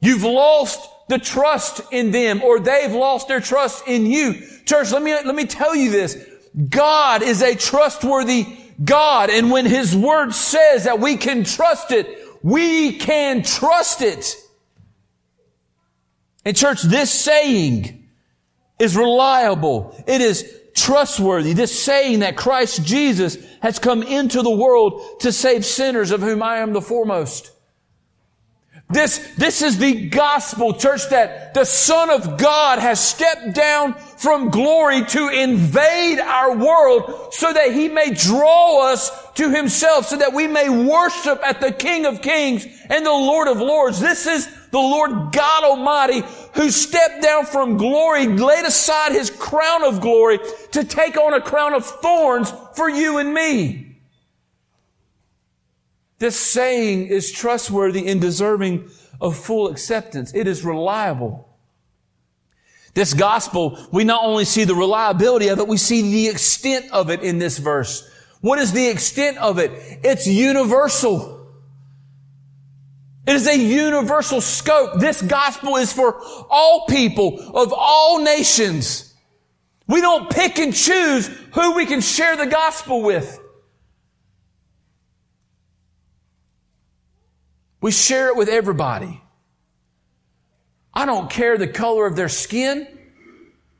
You've 0.00 0.22
lost 0.22 0.86
the 1.08 1.18
trust 1.18 1.80
in 1.90 2.10
them 2.10 2.42
or 2.42 2.60
they've 2.60 2.92
lost 2.92 3.26
their 3.26 3.40
trust 3.40 3.88
in 3.88 4.04
you. 4.04 4.34
Church, 4.66 4.92
let 4.92 5.02
me, 5.02 5.12
let 5.12 5.34
me 5.34 5.46
tell 5.46 5.74
you 5.74 5.90
this. 5.90 6.22
God 6.68 7.22
is 7.22 7.40
a 7.40 7.54
trustworthy 7.54 8.46
God. 8.84 9.30
And 9.30 9.50
when 9.50 9.64
his 9.64 9.96
word 9.96 10.34
says 10.34 10.84
that 10.84 11.00
we 11.00 11.16
can 11.16 11.42
trust 11.42 11.90
it, 11.90 12.06
we 12.42 12.98
can 12.98 13.42
trust 13.42 14.02
it. 14.02 14.36
And 16.44 16.54
church, 16.54 16.82
this 16.82 17.10
saying 17.10 18.08
is 18.78 18.94
reliable. 18.94 19.96
It 20.06 20.20
is 20.20 20.57
trustworthy. 20.80 21.52
This 21.52 21.82
saying 21.82 22.20
that 22.20 22.36
Christ 22.36 22.84
Jesus 22.84 23.36
has 23.60 23.78
come 23.78 24.02
into 24.02 24.42
the 24.42 24.50
world 24.50 25.20
to 25.20 25.32
save 25.32 25.64
sinners 25.64 26.10
of 26.10 26.20
whom 26.20 26.42
I 26.42 26.58
am 26.58 26.72
the 26.72 26.82
foremost. 26.82 27.52
This, 28.90 29.18
this 29.36 29.60
is 29.60 29.76
the 29.76 30.08
gospel, 30.08 30.72
church, 30.72 31.10
that 31.10 31.52
the 31.52 31.66
Son 31.66 32.08
of 32.08 32.38
God 32.38 32.78
has 32.78 32.98
stepped 32.98 33.54
down 33.54 33.92
from 33.92 34.48
glory 34.48 35.04
to 35.04 35.28
invade 35.28 36.18
our 36.18 36.56
world 36.56 37.34
so 37.34 37.52
that 37.52 37.72
He 37.72 37.88
may 37.88 38.14
draw 38.14 38.90
us 38.90 39.10
to 39.32 39.50
Himself, 39.50 40.06
so 40.06 40.16
that 40.16 40.32
we 40.32 40.46
may 40.46 40.70
worship 40.70 41.38
at 41.44 41.60
the 41.60 41.70
King 41.70 42.06
of 42.06 42.22
Kings 42.22 42.66
and 42.88 43.04
the 43.04 43.10
Lord 43.10 43.46
of 43.46 43.58
Lords. 43.58 44.00
This 44.00 44.26
is 44.26 44.48
the 44.70 44.78
Lord 44.78 45.32
God 45.32 45.64
Almighty 45.64 46.22
who 46.54 46.70
stepped 46.70 47.22
down 47.22 47.46
from 47.46 47.76
glory, 47.76 48.26
laid 48.26 48.64
aside 48.64 49.12
His 49.12 49.30
crown 49.30 49.84
of 49.84 50.00
glory 50.00 50.38
to 50.72 50.84
take 50.84 51.16
on 51.16 51.34
a 51.34 51.40
crown 51.40 51.74
of 51.74 51.84
thorns 51.84 52.52
for 52.74 52.88
you 52.88 53.18
and 53.18 53.32
me. 53.32 53.96
This 56.18 56.36
saying 56.38 57.06
is 57.06 57.30
trustworthy 57.30 58.08
and 58.08 58.20
deserving 58.20 58.90
of 59.20 59.36
full 59.36 59.68
acceptance. 59.68 60.34
It 60.34 60.46
is 60.46 60.64
reliable. 60.64 61.48
This 62.94 63.14
gospel, 63.14 63.78
we 63.92 64.02
not 64.02 64.24
only 64.24 64.44
see 64.44 64.64
the 64.64 64.74
reliability 64.74 65.48
of 65.48 65.60
it, 65.60 65.68
we 65.68 65.76
see 65.76 66.02
the 66.02 66.28
extent 66.28 66.90
of 66.90 67.10
it 67.10 67.22
in 67.22 67.38
this 67.38 67.58
verse. 67.58 68.08
What 68.40 68.58
is 68.58 68.72
the 68.72 68.88
extent 68.88 69.38
of 69.38 69.58
it? 69.58 69.70
It's 70.02 70.26
universal. 70.26 71.37
It 73.28 73.34
is 73.34 73.46
a 73.46 73.58
universal 73.58 74.40
scope. 74.40 75.00
This 75.00 75.20
gospel 75.20 75.76
is 75.76 75.92
for 75.92 76.18
all 76.48 76.86
people 76.86 77.38
of 77.54 77.74
all 77.76 78.20
nations. 78.20 79.14
We 79.86 80.00
don't 80.00 80.30
pick 80.30 80.58
and 80.58 80.74
choose 80.74 81.26
who 81.52 81.74
we 81.74 81.84
can 81.84 82.00
share 82.00 82.38
the 82.38 82.46
gospel 82.46 83.02
with. 83.02 83.38
We 87.82 87.90
share 87.90 88.28
it 88.28 88.36
with 88.36 88.48
everybody. 88.48 89.20
I 90.94 91.04
don't 91.04 91.28
care 91.28 91.58
the 91.58 91.68
color 91.68 92.06
of 92.06 92.16
their 92.16 92.30
skin. 92.30 92.88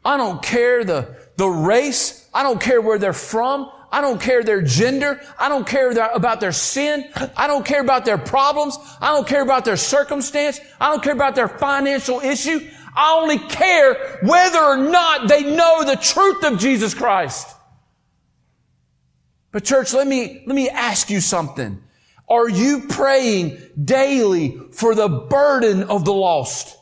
I 0.04 0.18
don't 0.18 0.42
care 0.42 0.84
the, 0.84 1.16
the 1.38 1.48
race. 1.48 2.28
I 2.34 2.42
don't 2.42 2.60
care 2.60 2.82
where 2.82 2.98
they're 2.98 3.14
from. 3.14 3.70
I 3.90 4.00
don't 4.00 4.20
care 4.20 4.42
their 4.42 4.62
gender. 4.62 5.20
I 5.38 5.48
don't 5.48 5.66
care 5.66 5.90
about 5.90 6.40
their 6.40 6.52
sin. 6.52 7.08
I 7.36 7.46
don't 7.46 7.64
care 7.64 7.80
about 7.80 8.04
their 8.04 8.18
problems. 8.18 8.78
I 9.00 9.08
don't 9.14 9.26
care 9.26 9.42
about 9.42 9.64
their 9.64 9.76
circumstance. 9.76 10.60
I 10.80 10.90
don't 10.90 11.02
care 11.02 11.14
about 11.14 11.34
their 11.34 11.48
financial 11.48 12.20
issue. 12.20 12.60
I 12.94 13.18
only 13.20 13.38
care 13.38 14.18
whether 14.22 14.58
or 14.58 14.76
not 14.76 15.28
they 15.28 15.42
know 15.42 15.84
the 15.84 15.96
truth 15.96 16.44
of 16.44 16.58
Jesus 16.58 16.94
Christ. 16.94 17.48
But 19.52 19.64
church, 19.64 19.94
let 19.94 20.06
me, 20.06 20.42
let 20.46 20.54
me 20.54 20.68
ask 20.68 21.08
you 21.08 21.20
something. 21.20 21.82
Are 22.28 22.48
you 22.48 22.82
praying 22.88 23.58
daily 23.82 24.60
for 24.72 24.94
the 24.94 25.08
burden 25.08 25.84
of 25.84 26.04
the 26.04 26.12
lost? 26.12 26.76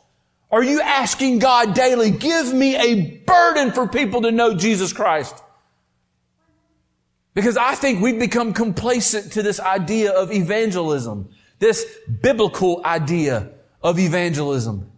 Are 0.50 0.62
you 0.62 0.80
asking 0.80 1.38
God 1.38 1.74
daily, 1.74 2.10
give 2.10 2.52
me 2.52 2.76
a 2.76 3.18
burden 3.18 3.72
for 3.72 3.86
people 3.86 4.22
to 4.22 4.32
know 4.32 4.56
Jesus 4.56 4.92
Christ? 4.92 5.40
Because 7.36 7.58
I 7.58 7.74
think 7.74 8.00
we've 8.00 8.18
become 8.18 8.54
complacent 8.54 9.32
to 9.32 9.42
this 9.42 9.60
idea 9.60 10.10
of 10.10 10.32
evangelism, 10.32 11.28
this 11.58 11.84
biblical 12.22 12.80
idea 12.82 13.50
of 13.82 13.98
evangelism. 13.98 14.90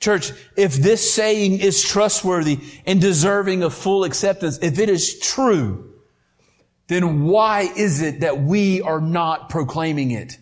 Church, 0.00 0.32
if 0.56 0.74
this 0.74 1.14
saying 1.14 1.60
is 1.60 1.80
trustworthy 1.80 2.58
and 2.84 3.00
deserving 3.00 3.62
of 3.62 3.72
full 3.72 4.02
acceptance, 4.02 4.58
if 4.58 4.80
it 4.80 4.88
is 4.88 5.20
true, 5.20 5.94
then 6.88 7.26
why 7.26 7.60
is 7.76 8.02
it 8.02 8.18
that 8.18 8.42
we 8.42 8.82
are 8.82 9.00
not 9.00 9.50
proclaiming 9.50 10.10
it? 10.10 10.36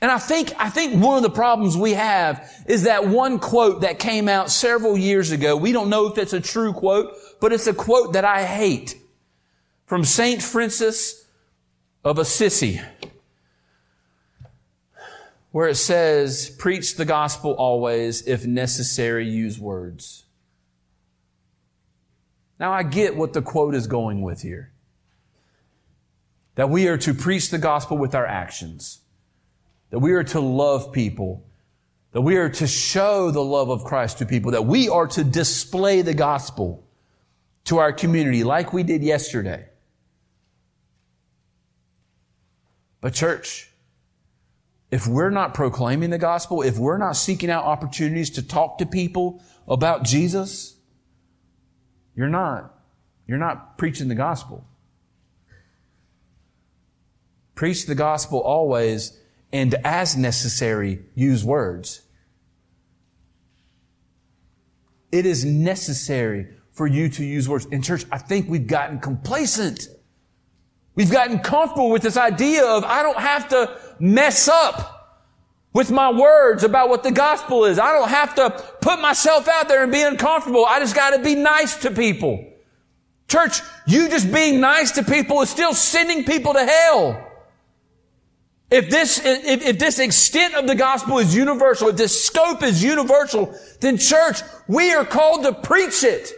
And 0.00 0.10
I 0.10 0.18
think, 0.18 0.52
I 0.58 0.70
think 0.70 1.02
one 1.02 1.16
of 1.16 1.22
the 1.22 1.30
problems 1.30 1.76
we 1.76 1.94
have 1.94 2.64
is 2.66 2.84
that 2.84 3.06
one 3.06 3.38
quote 3.38 3.80
that 3.80 3.98
came 3.98 4.28
out 4.28 4.50
several 4.50 4.96
years 4.96 5.32
ago. 5.32 5.56
We 5.56 5.72
don't 5.72 5.88
know 5.88 6.06
if 6.06 6.18
it's 6.18 6.32
a 6.32 6.40
true 6.40 6.72
quote, 6.72 7.16
but 7.40 7.52
it's 7.52 7.66
a 7.66 7.74
quote 7.74 8.12
that 8.14 8.24
I 8.24 8.44
hate 8.44 8.96
from 9.86 10.04
Saint 10.04 10.42
Francis 10.42 11.26
of 12.04 12.18
Assisi, 12.18 12.80
where 15.50 15.68
it 15.68 15.76
says, 15.76 16.50
preach 16.50 16.96
the 16.96 17.04
gospel 17.04 17.52
always, 17.52 18.26
if 18.26 18.46
necessary, 18.46 19.28
use 19.28 19.58
words. 19.58 20.24
Now 22.60 22.72
I 22.72 22.82
get 22.82 23.16
what 23.16 23.32
the 23.32 23.42
quote 23.42 23.74
is 23.74 23.86
going 23.86 24.20
with 24.20 24.42
here. 24.42 24.72
That 26.56 26.70
we 26.70 26.88
are 26.88 26.98
to 26.98 27.14
preach 27.14 27.50
the 27.50 27.58
gospel 27.58 27.96
with 27.96 28.14
our 28.14 28.26
actions. 28.26 29.00
That 29.90 30.00
we 30.00 30.12
are 30.12 30.24
to 30.24 30.40
love 30.40 30.92
people. 30.92 31.46
That 32.12 32.22
we 32.22 32.36
are 32.36 32.48
to 32.48 32.66
show 32.66 33.30
the 33.30 33.44
love 33.44 33.70
of 33.70 33.84
Christ 33.84 34.18
to 34.18 34.26
people. 34.26 34.50
That 34.50 34.66
we 34.66 34.88
are 34.88 35.06
to 35.06 35.22
display 35.22 36.02
the 36.02 36.14
gospel 36.14 36.87
to 37.68 37.76
our 37.76 37.92
community 37.92 38.44
like 38.44 38.72
we 38.72 38.82
did 38.82 39.02
yesterday. 39.02 39.62
But 43.02 43.12
church, 43.12 43.70
if 44.90 45.06
we're 45.06 45.28
not 45.28 45.52
proclaiming 45.52 46.08
the 46.08 46.16
gospel, 46.16 46.62
if 46.62 46.78
we're 46.78 46.96
not 46.96 47.14
seeking 47.14 47.50
out 47.50 47.64
opportunities 47.64 48.30
to 48.30 48.42
talk 48.42 48.78
to 48.78 48.86
people 48.86 49.42
about 49.68 50.02
Jesus, 50.02 50.76
you're 52.16 52.30
not, 52.30 52.74
you're 53.26 53.36
not 53.36 53.76
preaching 53.76 54.08
the 54.08 54.14
gospel. 54.14 54.66
Preach 57.54 57.84
the 57.84 57.94
gospel 57.94 58.38
always 58.38 59.20
and 59.52 59.74
as 59.84 60.16
necessary, 60.16 61.00
use 61.14 61.44
words. 61.44 62.00
It 65.12 65.26
is 65.26 65.44
necessary 65.44 66.46
for 66.78 66.86
you 66.86 67.08
to 67.10 67.24
use 67.24 67.48
words. 67.48 67.66
In 67.66 67.82
church, 67.82 68.04
I 68.10 68.18
think 68.18 68.48
we've 68.48 68.66
gotten 68.66 69.00
complacent. 69.00 69.88
We've 70.94 71.10
gotten 71.10 71.40
comfortable 71.40 71.90
with 71.90 72.02
this 72.02 72.16
idea 72.16 72.64
of 72.64 72.84
I 72.84 73.02
don't 73.02 73.18
have 73.18 73.48
to 73.48 73.76
mess 73.98 74.48
up 74.48 74.94
with 75.74 75.90
my 75.90 76.10
words 76.10 76.62
about 76.62 76.88
what 76.88 77.02
the 77.02 77.10
gospel 77.10 77.64
is. 77.64 77.78
I 77.80 77.92
don't 77.92 78.08
have 78.08 78.36
to 78.36 78.50
put 78.80 79.00
myself 79.00 79.48
out 79.48 79.68
there 79.68 79.82
and 79.82 79.92
be 79.92 80.02
uncomfortable. 80.02 80.64
I 80.64 80.78
just 80.78 80.94
got 80.94 81.10
to 81.10 81.18
be 81.18 81.34
nice 81.34 81.76
to 81.78 81.90
people. 81.90 82.46
Church, 83.26 83.60
you 83.86 84.08
just 84.08 84.32
being 84.32 84.60
nice 84.60 84.92
to 84.92 85.02
people 85.02 85.42
is 85.42 85.50
still 85.50 85.74
sending 85.74 86.24
people 86.24 86.54
to 86.54 86.64
hell. 86.64 87.24
If 88.70 88.88
this, 88.88 89.24
if, 89.24 89.66
if, 89.66 89.78
this 89.78 89.98
extent 89.98 90.54
of 90.54 90.66
the 90.66 90.74
gospel 90.76 91.18
is 91.18 91.34
universal, 91.34 91.88
if 91.88 91.96
this 91.96 92.24
scope 92.24 92.62
is 92.62 92.84
universal, 92.84 93.54
then 93.80 93.98
church, 93.98 94.42
we 94.68 94.94
are 94.94 95.04
called 95.04 95.42
to 95.42 95.52
preach 95.52 96.04
it. 96.04 96.32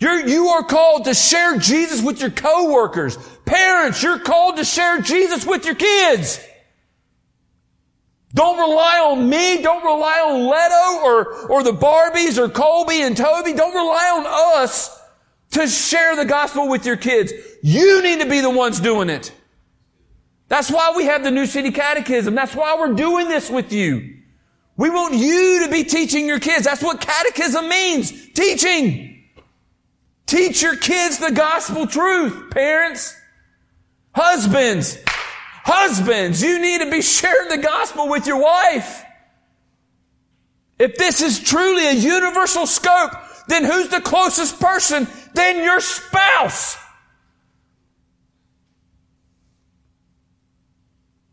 You're, 0.00 0.26
you 0.28 0.48
are 0.48 0.62
called 0.62 1.04
to 1.06 1.14
share 1.14 1.58
Jesus 1.58 2.02
with 2.02 2.20
your 2.20 2.30
coworkers. 2.30 3.16
Parents, 3.44 4.02
you're 4.02 4.20
called 4.20 4.56
to 4.58 4.64
share 4.64 5.00
Jesus 5.00 5.44
with 5.44 5.64
your 5.64 5.74
kids. 5.74 6.44
Don't 8.34 8.58
rely 8.58 8.98
on 9.10 9.28
me. 9.28 9.62
Don't 9.62 9.82
rely 9.84 10.20
on 10.20 10.46
Leto 10.46 11.04
or, 11.04 11.50
or 11.50 11.62
the 11.62 11.72
Barbies 11.72 12.38
or 12.38 12.48
Colby 12.48 13.02
and 13.02 13.16
Toby. 13.16 13.54
Don't 13.54 13.74
rely 13.74 14.12
on 14.16 14.62
us 14.62 14.96
to 15.52 15.66
share 15.66 16.14
the 16.14 16.24
gospel 16.26 16.68
with 16.68 16.86
your 16.86 16.96
kids. 16.96 17.32
You 17.62 18.02
need 18.02 18.20
to 18.20 18.28
be 18.28 18.40
the 18.40 18.50
ones 18.50 18.80
doing 18.80 19.08
it. 19.08 19.32
That's 20.48 20.70
why 20.70 20.92
we 20.96 21.04
have 21.06 21.24
the 21.24 21.30
New 21.30 21.46
City 21.46 21.70
Catechism. 21.70 22.34
That's 22.34 22.54
why 22.54 22.76
we're 22.78 22.94
doing 22.94 23.28
this 23.28 23.50
with 23.50 23.72
you. 23.72 24.16
We 24.76 24.90
want 24.90 25.14
you 25.14 25.64
to 25.64 25.70
be 25.72 25.82
teaching 25.82 26.26
your 26.26 26.38
kids. 26.38 26.64
That's 26.64 26.82
what 26.82 27.00
catechism 27.00 27.68
means. 27.68 28.30
Teaching. 28.32 29.17
Teach 30.28 30.60
your 30.60 30.76
kids 30.76 31.18
the 31.18 31.32
gospel 31.32 31.86
truth, 31.86 32.50
parents. 32.50 33.16
Husbands. 34.14 34.98
Husbands, 35.64 36.42
you 36.42 36.60
need 36.60 36.82
to 36.82 36.90
be 36.90 37.02
sharing 37.02 37.48
the 37.48 37.66
gospel 37.66 38.08
with 38.08 38.26
your 38.26 38.40
wife. 38.40 39.02
If 40.78 40.96
this 40.96 41.22
is 41.22 41.40
truly 41.40 41.86
a 41.88 41.92
universal 41.92 42.66
scope, 42.66 43.12
then 43.48 43.64
who's 43.64 43.88
the 43.88 44.02
closest 44.02 44.60
person 44.60 45.08
Then 45.34 45.64
your 45.64 45.80
spouse? 45.80 46.76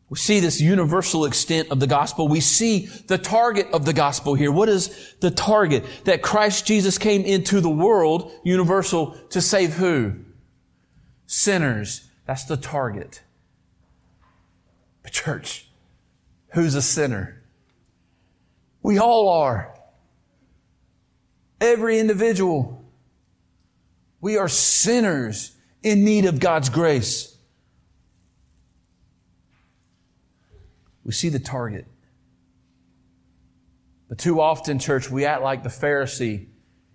We 0.09 0.17
see 0.17 0.39
this 0.39 0.61
universal 0.61 1.25
extent 1.25 1.71
of 1.71 1.79
the 1.79 1.87
gospel. 1.87 2.27
We 2.27 2.39
see 2.39 2.85
the 3.07 3.17
target 3.17 3.67
of 3.73 3.85
the 3.85 3.93
gospel 3.93 4.35
here. 4.35 4.51
What 4.51 4.69
is 4.69 5.15
the 5.19 5.31
target? 5.31 5.83
That 6.03 6.21
Christ 6.21 6.67
Jesus 6.67 6.97
came 6.97 7.23
into 7.23 7.59
the 7.59 7.69
world, 7.69 8.31
universal, 8.43 9.17
to 9.31 9.41
save 9.41 9.73
who? 9.73 10.13
Sinners. 11.25 12.07
That's 12.27 12.45
the 12.45 12.57
target. 12.57 13.23
But 15.01 15.11
church, 15.11 15.67
who's 16.49 16.75
a 16.75 16.81
sinner? 16.81 17.43
We 18.83 18.99
all 18.99 19.29
are. 19.29 19.73
Every 21.59 21.99
individual. 21.99 22.85
We 24.21 24.37
are 24.37 24.47
sinners 24.47 25.55
in 25.81 26.05
need 26.05 26.25
of 26.25 26.39
God's 26.39 26.69
grace. 26.69 27.34
We 31.05 31.13
see 31.13 31.29
the 31.29 31.39
target. 31.39 31.85
But 34.09 34.17
too 34.17 34.41
often, 34.41 34.79
church, 34.79 35.09
we 35.09 35.25
act 35.25 35.41
like 35.41 35.63
the 35.63 35.69
Pharisee 35.69 36.47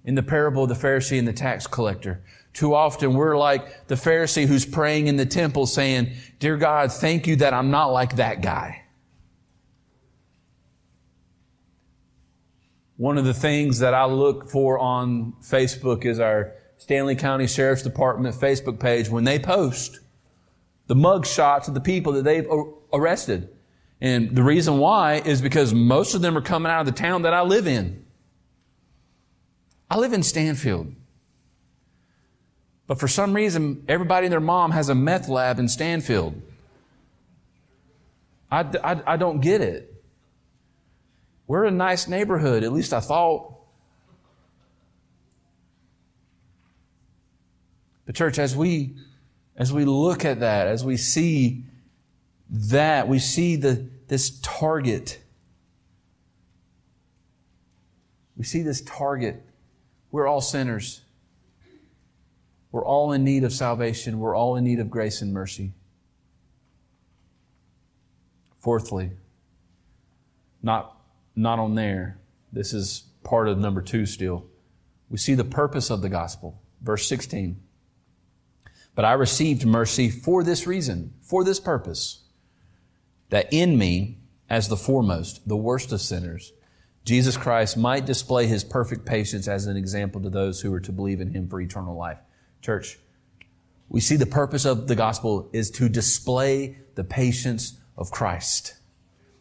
in 0.04 0.14
the 0.14 0.22
parable 0.22 0.64
of 0.64 0.68
the 0.68 0.74
Pharisee 0.74 1.18
and 1.18 1.26
the 1.26 1.32
tax 1.32 1.66
collector. 1.66 2.22
Too 2.52 2.74
often, 2.74 3.14
we're 3.14 3.38
like 3.38 3.86
the 3.86 3.94
Pharisee 3.94 4.46
who's 4.46 4.66
praying 4.66 5.06
in 5.06 5.16
the 5.16 5.26
temple 5.26 5.66
saying, 5.66 6.12
Dear 6.38 6.56
God, 6.56 6.92
thank 6.92 7.26
you 7.26 7.36
that 7.36 7.54
I'm 7.54 7.70
not 7.70 7.86
like 7.86 8.16
that 8.16 8.42
guy. 8.42 8.82
One 12.96 13.16
of 13.16 13.24
the 13.24 13.34
things 13.34 13.78
that 13.78 13.94
I 13.94 14.04
look 14.04 14.50
for 14.50 14.78
on 14.78 15.34
Facebook 15.40 16.04
is 16.04 16.20
our 16.20 16.54
Stanly 16.78 17.18
County 17.18 17.46
Sheriff's 17.46 17.82
Department 17.82 18.34
Facebook 18.34 18.78
page 18.80 19.08
when 19.08 19.24
they 19.24 19.38
post 19.38 20.00
the 20.86 20.94
mug 20.94 21.24
shots 21.24 21.68
of 21.68 21.74
the 21.74 21.80
people 21.80 22.12
that 22.14 22.24
they've 22.24 22.46
arrested. 22.92 23.48
And 24.00 24.34
the 24.34 24.42
reason 24.42 24.78
why 24.78 25.16
is 25.16 25.42
because 25.42 25.74
most 25.74 26.14
of 26.14 26.22
them 26.22 26.36
are 26.36 26.42
coming 26.42 26.72
out 26.72 26.80
of 26.80 26.86
the 26.86 26.92
town 26.92 27.22
that 27.22 27.34
I 27.34 27.42
live 27.42 27.66
in. 27.66 28.04
I 29.90 29.98
live 29.98 30.12
in 30.12 30.22
Stanfield. 30.22 30.94
But 32.86 32.98
for 32.98 33.08
some 33.08 33.34
reason, 33.34 33.84
everybody 33.88 34.26
and 34.26 34.32
their 34.32 34.40
mom 34.40 34.70
has 34.70 34.88
a 34.88 34.94
meth 34.94 35.28
lab 35.28 35.58
in 35.58 35.68
Stanfield. 35.68 36.40
I, 38.50 38.60
I, 38.82 39.02
I 39.06 39.16
don't 39.16 39.40
get 39.40 39.60
it. 39.60 39.86
We're 41.46 41.64
a 41.64 41.70
nice 41.70 42.08
neighborhood, 42.08 42.64
at 42.64 42.72
least 42.72 42.92
I 42.92 43.00
thought. 43.00 43.54
But 48.06 48.14
church, 48.14 48.38
as 48.38 48.56
we 48.56 48.96
as 49.56 49.72
we 49.72 49.84
look 49.84 50.24
at 50.24 50.40
that, 50.40 50.66
as 50.68 50.84
we 50.84 50.96
see 50.96 51.64
that, 52.50 53.06
we 53.06 53.18
see 53.18 53.56
the, 53.56 53.88
this 54.08 54.40
target. 54.40 55.20
We 58.36 58.44
see 58.44 58.62
this 58.62 58.80
target. 58.80 59.44
We're 60.10 60.26
all 60.26 60.40
sinners. 60.40 61.02
We're 62.72 62.84
all 62.84 63.12
in 63.12 63.24
need 63.24 63.44
of 63.44 63.52
salvation. 63.52 64.18
We're 64.18 64.36
all 64.36 64.56
in 64.56 64.64
need 64.64 64.80
of 64.80 64.90
grace 64.90 65.22
and 65.22 65.32
mercy. 65.32 65.72
Fourthly, 68.58 69.12
not, 70.62 71.00
not 71.34 71.58
on 71.58 71.74
there. 71.74 72.18
This 72.52 72.72
is 72.72 73.04
part 73.22 73.48
of 73.48 73.58
number 73.58 73.80
two 73.80 74.06
still. 74.06 74.46
We 75.08 75.18
see 75.18 75.34
the 75.34 75.44
purpose 75.44 75.90
of 75.90 76.02
the 76.02 76.08
gospel. 76.08 76.60
Verse 76.82 77.08
16. 77.08 77.60
But 78.94 79.04
I 79.04 79.12
received 79.12 79.64
mercy 79.64 80.10
for 80.10 80.42
this 80.44 80.66
reason, 80.66 81.14
for 81.20 81.42
this 81.42 81.58
purpose 81.58 82.24
that 83.30 83.52
in 83.52 83.78
me, 83.78 84.18
as 84.48 84.68
the 84.68 84.76
foremost, 84.76 85.48
the 85.48 85.56
worst 85.56 85.92
of 85.92 86.00
sinners, 86.00 86.52
Jesus 87.04 87.36
Christ 87.36 87.76
might 87.76 88.04
display 88.04 88.46
his 88.46 88.62
perfect 88.62 89.06
patience 89.06 89.48
as 89.48 89.66
an 89.66 89.76
example 89.76 90.20
to 90.20 90.30
those 90.30 90.60
who 90.60 90.72
are 90.74 90.80
to 90.80 90.92
believe 90.92 91.20
in 91.20 91.32
him 91.32 91.48
for 91.48 91.60
eternal 91.60 91.96
life. 91.96 92.18
Church, 92.60 92.98
we 93.88 94.00
see 94.00 94.16
the 94.16 94.26
purpose 94.26 94.64
of 94.64 94.86
the 94.86 94.94
gospel 94.94 95.48
is 95.52 95.70
to 95.72 95.88
display 95.88 96.78
the 96.94 97.04
patience 97.04 97.78
of 97.96 98.10
Christ. 98.10 98.74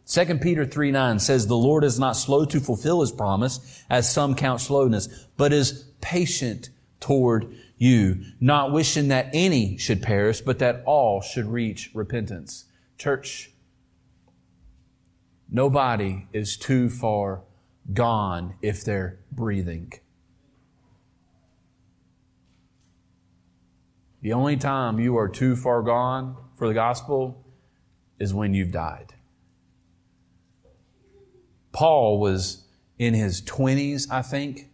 2 0.08 0.40
Peter 0.40 0.66
3 0.66 0.92
9 0.92 1.20
says, 1.20 1.46
The 1.46 1.56
Lord 1.56 1.84
is 1.84 2.00
not 2.00 2.14
slow 2.14 2.46
to 2.46 2.60
fulfill 2.60 3.02
his 3.02 3.12
promise, 3.12 3.84
as 3.90 4.12
some 4.12 4.34
count 4.36 4.62
slowness, 4.62 5.08
but 5.38 5.54
is 5.54 5.86
patient 6.02 6.70
toward 7.00 7.54
you, 7.78 8.24
not 8.40 8.72
wishing 8.72 9.10
that 9.10 9.30
any 9.34 9.78
should 9.78 10.02
perish, 10.02 10.42
but 10.42 10.60
that 10.60 10.82
all 10.86 11.22
should 11.22 11.46
reach 11.46 11.92
repentance. 11.94 12.66
Church, 12.98 13.52
Nobody 15.52 16.28
is 16.32 16.58
too 16.58 16.90
far 16.90 17.42
gone 17.94 18.56
if 18.62 18.84
they're 18.84 19.20
breathing. 19.32 19.92
The 24.22 24.34
only 24.34 24.58
time 24.58 25.00
you 25.00 25.18
are 25.18 25.30
too 25.30 25.56
far 25.56 25.82
gone 25.82 26.36
for 26.56 26.68
the 26.68 26.74
gospel 26.74 27.46
is 28.20 28.34
when 28.34 28.54
you've 28.54 28.72
died. 28.72 29.14
Paul 31.72 32.20
was 32.20 32.66
in 32.98 33.14
his 33.14 33.42
20s, 33.42 34.08
I 34.12 34.22
think, 34.22 34.70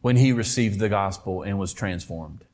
when 0.00 0.16
he 0.16 0.32
received 0.32 0.80
the 0.80 0.88
gospel 0.88 1.42
and 1.42 1.58
was 1.58 1.72
transformed. 1.72 2.44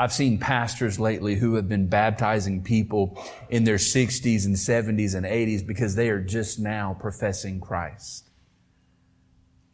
I've 0.00 0.14
seen 0.14 0.38
pastors 0.38 0.98
lately 0.98 1.34
who 1.34 1.56
have 1.56 1.68
been 1.68 1.86
baptizing 1.86 2.62
people 2.62 3.22
in 3.50 3.64
their 3.64 3.76
60s 3.76 4.46
and 4.46 4.56
70s 4.56 5.14
and 5.14 5.26
80s 5.26 5.66
because 5.66 5.94
they 5.94 6.08
are 6.08 6.22
just 6.22 6.58
now 6.58 6.96
professing 6.98 7.60
Christ. 7.60 8.30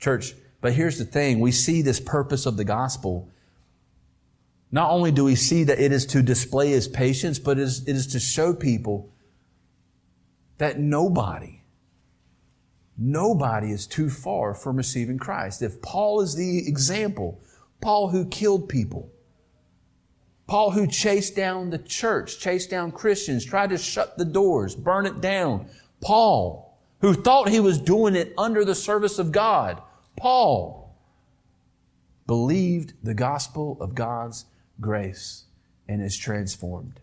Church, 0.01 0.35
but 0.61 0.73
here's 0.73 0.99
the 0.99 1.05
thing. 1.05 1.39
We 1.39 1.53
see 1.53 1.81
this 1.81 2.01
purpose 2.01 2.45
of 2.45 2.57
the 2.57 2.65
gospel 2.65 3.31
not 4.73 4.91
only 4.91 5.13
do 5.13 5.23
we 5.23 5.37
see 5.37 5.63
that 5.63 5.79
it 5.79 5.93
is 5.93 6.05
to 6.07 6.25
display 6.25 6.71
his 6.71 6.89
patience, 6.89 7.39
but 7.39 7.57
it 7.57 7.63
is, 7.63 7.87
it 7.87 7.95
is 7.95 8.09
to 8.09 8.19
show 8.19 8.53
people 8.53 9.13
that 10.59 10.81
nobody, 10.81 11.63
nobody 12.99 13.71
is 13.71 13.87
too 13.87 14.11
far 14.11 14.55
from 14.55 14.77
receiving 14.77 15.19
Christ. 15.19 15.63
If 15.63 15.81
Paul 15.83 16.21
is 16.21 16.35
the 16.35 16.67
example, 16.67 17.41
Paul 17.81 18.09
who 18.09 18.27
killed 18.27 18.69
people, 18.69 19.13
Paul 20.47 20.71
who 20.71 20.87
chased 20.87 21.35
down 21.35 21.71
the 21.71 21.79
church, 21.79 22.39
chased 22.39 22.71
down 22.71 22.93
Christians, 22.93 23.45
tried 23.45 23.71
to 23.71 23.79
shut 23.79 24.17
the 24.17 24.25
doors, 24.25 24.77
burn 24.77 25.07
it 25.07 25.21
down. 25.21 25.69
Paul, 26.01 26.79
who 27.01 27.15
thought 27.15 27.49
he 27.49 27.61
was 27.61 27.81
doing 27.81 28.15
it 28.15 28.33
under 28.39 28.65
the 28.65 28.75
service 28.75 29.19
of 29.19 29.33
God. 29.33 29.83
Paul 30.17 30.97
believed 32.27 32.95
the 33.03 33.15
gospel 33.15 33.77
of 33.81 33.95
God's 33.95 34.45
grace 34.81 35.45
and 35.89 36.03
is 36.03 36.17
transformed. 36.17 37.01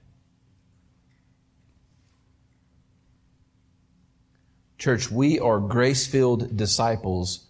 Church, 4.78 5.10
we 5.10 5.40
are 5.40 5.60
grace 5.60 6.08
filled 6.08 6.58
disciples 6.58 7.48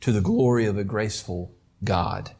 to 0.00 0.12
the 0.12 0.20
glory 0.20 0.64
of 0.64 0.78
a 0.78 0.84
graceful 0.84 1.52
God. 1.84 2.30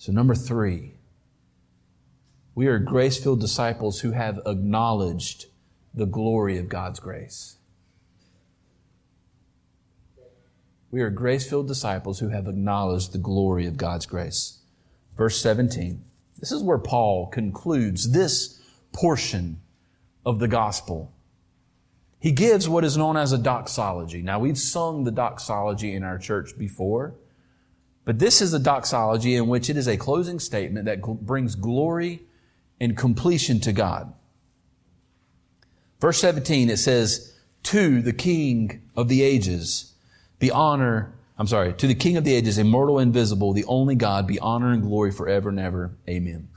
So, 0.00 0.12
number 0.12 0.34
three, 0.34 0.94
we 2.54 2.68
are 2.68 2.78
grace 2.78 3.22
filled 3.22 3.42
disciples 3.42 4.00
who 4.00 4.12
have 4.12 4.40
acknowledged 4.46 5.44
the 5.92 6.06
glory 6.06 6.56
of 6.56 6.70
God's 6.70 6.98
grace. 6.98 7.58
We 10.90 11.02
are 11.02 11.10
grace 11.10 11.46
filled 11.46 11.68
disciples 11.68 12.18
who 12.18 12.30
have 12.30 12.48
acknowledged 12.48 13.12
the 13.12 13.18
glory 13.18 13.66
of 13.66 13.76
God's 13.76 14.06
grace. 14.06 14.60
Verse 15.18 15.38
17. 15.42 16.02
This 16.38 16.50
is 16.50 16.62
where 16.62 16.78
Paul 16.78 17.26
concludes 17.26 18.12
this 18.12 18.58
portion 18.94 19.60
of 20.24 20.38
the 20.38 20.48
gospel. 20.48 21.12
He 22.18 22.32
gives 22.32 22.70
what 22.70 22.84
is 22.86 22.96
known 22.96 23.18
as 23.18 23.32
a 23.32 23.38
doxology. 23.38 24.22
Now, 24.22 24.38
we've 24.38 24.56
sung 24.56 25.04
the 25.04 25.10
doxology 25.10 25.92
in 25.92 26.04
our 26.04 26.16
church 26.16 26.56
before. 26.56 27.16
But 28.04 28.18
this 28.18 28.40
is 28.40 28.52
a 28.54 28.58
doxology 28.58 29.36
in 29.36 29.48
which 29.48 29.68
it 29.70 29.76
is 29.76 29.86
a 29.86 29.96
closing 29.96 30.38
statement 30.38 30.86
that 30.86 31.02
brings 31.02 31.54
glory 31.54 32.22
and 32.80 32.96
completion 32.96 33.60
to 33.60 33.72
God. 33.72 34.12
Verse 36.00 36.18
17, 36.18 36.70
it 36.70 36.78
says, 36.78 37.34
To 37.64 38.00
the 38.00 38.12
King 38.12 38.82
of 38.96 39.08
the 39.08 39.22
ages, 39.22 39.92
the 40.38 40.50
honor, 40.50 41.12
I'm 41.38 41.46
sorry, 41.46 41.74
to 41.74 41.86
the 41.86 41.94
King 41.94 42.16
of 42.16 42.24
the 42.24 42.34
ages, 42.34 42.56
immortal, 42.56 42.98
invisible, 42.98 43.52
the 43.52 43.66
only 43.66 43.94
God, 43.94 44.26
be 44.26 44.38
honor 44.38 44.72
and 44.72 44.82
glory 44.82 45.12
forever 45.12 45.50
and 45.50 45.60
ever. 45.60 45.92
Amen. 46.08 46.48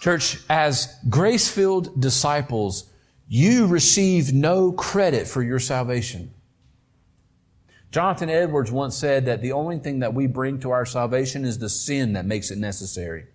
Church, 0.00 0.38
as 0.50 0.94
grace 1.08 1.48
filled 1.48 1.98
disciples, 1.98 2.90
you 3.28 3.66
receive 3.66 4.34
no 4.34 4.72
credit 4.72 5.26
for 5.26 5.42
your 5.42 5.58
salvation. 5.58 6.34
Jonathan 7.94 8.28
Edwards 8.28 8.72
once 8.72 8.96
said 8.96 9.26
that 9.26 9.40
the 9.40 9.52
only 9.52 9.78
thing 9.78 10.00
that 10.00 10.14
we 10.14 10.26
bring 10.26 10.58
to 10.58 10.72
our 10.72 10.84
salvation 10.84 11.44
is 11.44 11.60
the 11.60 11.68
sin 11.68 12.14
that 12.14 12.26
makes 12.26 12.50
it 12.50 12.58
necessary. 12.58 13.26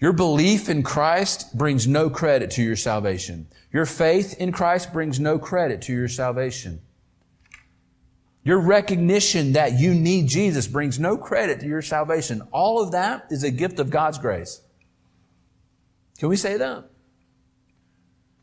Your 0.00 0.14
belief 0.14 0.70
in 0.70 0.82
Christ 0.82 1.54
brings 1.54 1.86
no 1.86 2.08
credit 2.08 2.50
to 2.52 2.62
your 2.62 2.76
salvation. 2.76 3.46
Your 3.74 3.84
faith 3.84 4.38
in 4.38 4.52
Christ 4.52 4.90
brings 4.90 5.20
no 5.20 5.38
credit 5.38 5.82
to 5.82 5.92
your 5.92 6.08
salvation. 6.08 6.80
Your 8.42 8.58
recognition 8.58 9.52
that 9.52 9.78
you 9.78 9.94
need 9.94 10.28
Jesus 10.28 10.66
brings 10.66 10.98
no 10.98 11.18
credit 11.18 11.60
to 11.60 11.66
your 11.66 11.82
salvation. 11.82 12.40
All 12.52 12.82
of 12.82 12.92
that 12.92 13.26
is 13.28 13.44
a 13.44 13.50
gift 13.50 13.80
of 13.80 13.90
God's 13.90 14.16
grace. 14.16 14.62
Can 16.18 16.30
we 16.30 16.36
say 16.36 16.56
that? 16.56 16.88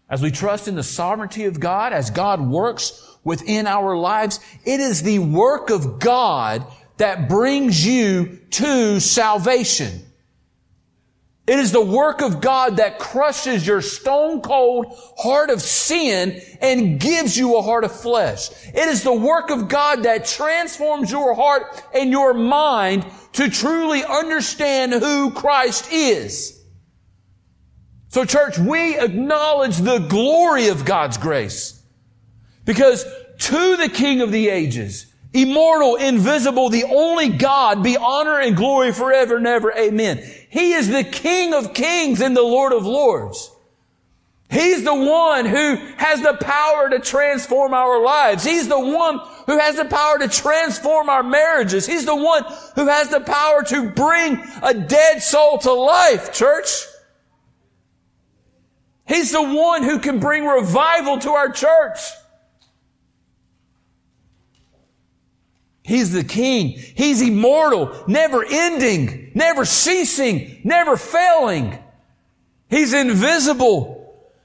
As 0.09 0.21
we 0.21 0.31
trust 0.31 0.67
in 0.67 0.75
the 0.75 0.83
sovereignty 0.83 1.45
of 1.45 1.59
God, 1.59 1.93
as 1.93 2.09
God 2.09 2.41
works 2.41 3.09
within 3.23 3.67
our 3.67 3.97
lives. 3.97 4.39
It 4.65 4.79
is 4.79 5.03
the 5.03 5.19
work 5.19 5.69
of 5.69 5.99
God 5.99 6.65
that 6.97 7.29
brings 7.29 7.85
you 7.85 8.39
to 8.51 8.99
salvation. 8.99 10.05
It 11.47 11.57
is 11.57 11.71
the 11.71 11.81
work 11.83 12.21
of 12.21 12.41
God 12.41 12.77
that 12.77 12.99
crushes 12.99 13.65
your 13.65 13.81
stone 13.81 14.41
cold 14.41 14.95
heart 15.17 15.49
of 15.49 15.61
sin 15.63 16.41
and 16.61 16.99
gives 16.99 17.35
you 17.35 17.57
a 17.57 17.61
heart 17.63 17.83
of 17.83 17.91
flesh. 17.91 18.49
It 18.67 18.87
is 18.87 19.03
the 19.03 19.13
work 19.13 19.49
of 19.49 19.67
God 19.67 20.03
that 20.03 20.25
transforms 20.25 21.11
your 21.11 21.33
heart 21.33 21.63
and 21.93 22.11
your 22.11 22.35
mind 22.35 23.05
to 23.33 23.49
truly 23.49 24.03
understand 24.03 24.93
who 24.93 25.31
Christ 25.31 25.91
is. 25.91 26.58
So 28.09 28.25
church, 28.25 28.57
we 28.57 28.99
acknowledge 28.99 29.77
the 29.77 29.99
glory 29.99 30.67
of 30.67 30.83
God's 30.83 31.17
grace. 31.17 31.81
Because 32.65 33.05
to 33.39 33.77
the 33.77 33.89
King 33.89 34.21
of 34.21 34.31
the 34.31 34.49
ages, 34.49 35.05
immortal, 35.31 35.95
invisible, 35.95 36.69
the 36.69 36.85
only 36.85 37.29
God, 37.29 37.83
be 37.83 37.97
honor 37.97 38.39
and 38.39 38.55
glory 38.55 38.91
forever 38.91 39.37
and 39.37 39.47
ever. 39.47 39.71
Amen. 39.71 40.23
He 40.49 40.73
is 40.73 40.89
the 40.89 41.03
King 41.03 41.53
of 41.53 41.73
kings 41.73 42.19
and 42.19 42.35
the 42.35 42.41
Lord 42.41 42.73
of 42.73 42.85
lords. 42.85 43.51
He's 44.49 44.83
the 44.83 44.95
one 44.95 45.45
who 45.45 45.75
has 45.97 46.21
the 46.21 46.33
power 46.33 46.89
to 46.89 46.99
transform 46.99 47.75
our 47.75 48.03
lives. 48.03 48.43
He's 48.43 48.67
the 48.67 48.79
one 48.79 49.19
who 49.45 49.59
has 49.59 49.75
the 49.75 49.85
power 49.85 50.17
to 50.17 50.27
transform 50.27 51.07
our 51.07 51.21
marriages. 51.21 51.85
He's 51.85 52.05
the 52.05 52.15
one 52.15 52.43
who 52.73 52.87
has 52.87 53.09
the 53.09 53.19
power 53.19 53.61
to 53.65 53.91
bring 53.91 54.43
a 54.63 54.73
dead 54.73 55.21
soul 55.21 55.59
to 55.59 55.71
life, 55.71 56.33
church. 56.33 56.67
He's 59.09 59.31
the 59.31 59.41
one 59.41 59.81
who 59.81 59.97
can 59.97 60.19
bring 60.19 60.45
revival 60.45 61.17
to 61.17 61.31
our 61.31 61.49
church. 61.49 61.97
He's 65.81 66.11
the 66.11 66.23
king. 66.23 66.69
He's 66.69 67.19
immortal, 67.19 68.03
never 68.07 68.45
ending, 68.47 69.31
never 69.33 69.65
ceasing, 69.65 70.61
never 70.63 70.95
failing. 70.95 71.79
He's 72.69 72.93
invisible. 72.93 73.95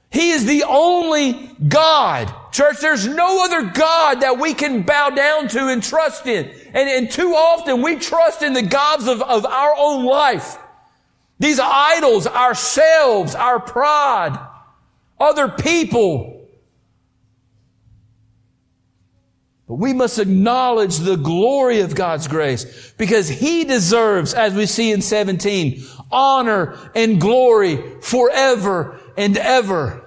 He 0.09 0.31
is 0.31 0.47
the 0.47 0.63
only 0.63 1.51
God. 1.67 2.33
Church, 2.51 2.77
there's 2.79 3.07
no 3.07 3.45
other 3.45 3.69
God 3.69 4.21
that 4.21 4.39
we 4.39 4.55
can 4.55 4.81
bow 4.81 5.11
down 5.11 5.47
to 5.49 5.67
and 5.67 5.83
trust 5.83 6.25
in. 6.25 6.47
And, 6.73 6.89
and 6.89 7.11
too 7.11 7.35
often 7.35 7.83
we 7.83 7.97
trust 7.97 8.41
in 8.41 8.53
the 8.53 8.63
gods 8.63 9.07
of, 9.07 9.21
of 9.21 9.45
our 9.45 9.75
own 9.77 10.05
life. 10.05 10.57
These 11.37 11.59
idols, 11.59 12.25
ourselves, 12.25 13.35
our 13.35 13.59
pride, 13.59 14.39
other 15.19 15.49
people. 15.49 16.47
But 19.67 19.75
we 19.75 19.93
must 19.93 20.19
acknowledge 20.19 20.97
the 20.97 21.15
glory 21.15 21.79
of 21.79 21.95
God's 21.95 22.27
grace 22.27 22.93
because 22.97 23.27
He 23.27 23.63
deserves, 23.63 24.33
as 24.33 24.53
we 24.53 24.67
see 24.67 24.91
in 24.91 25.01
17, 25.01 25.83
honor 26.11 26.77
and 26.93 27.19
glory 27.19 27.81
forever 28.01 28.99
and 29.17 29.37
ever. 29.37 30.01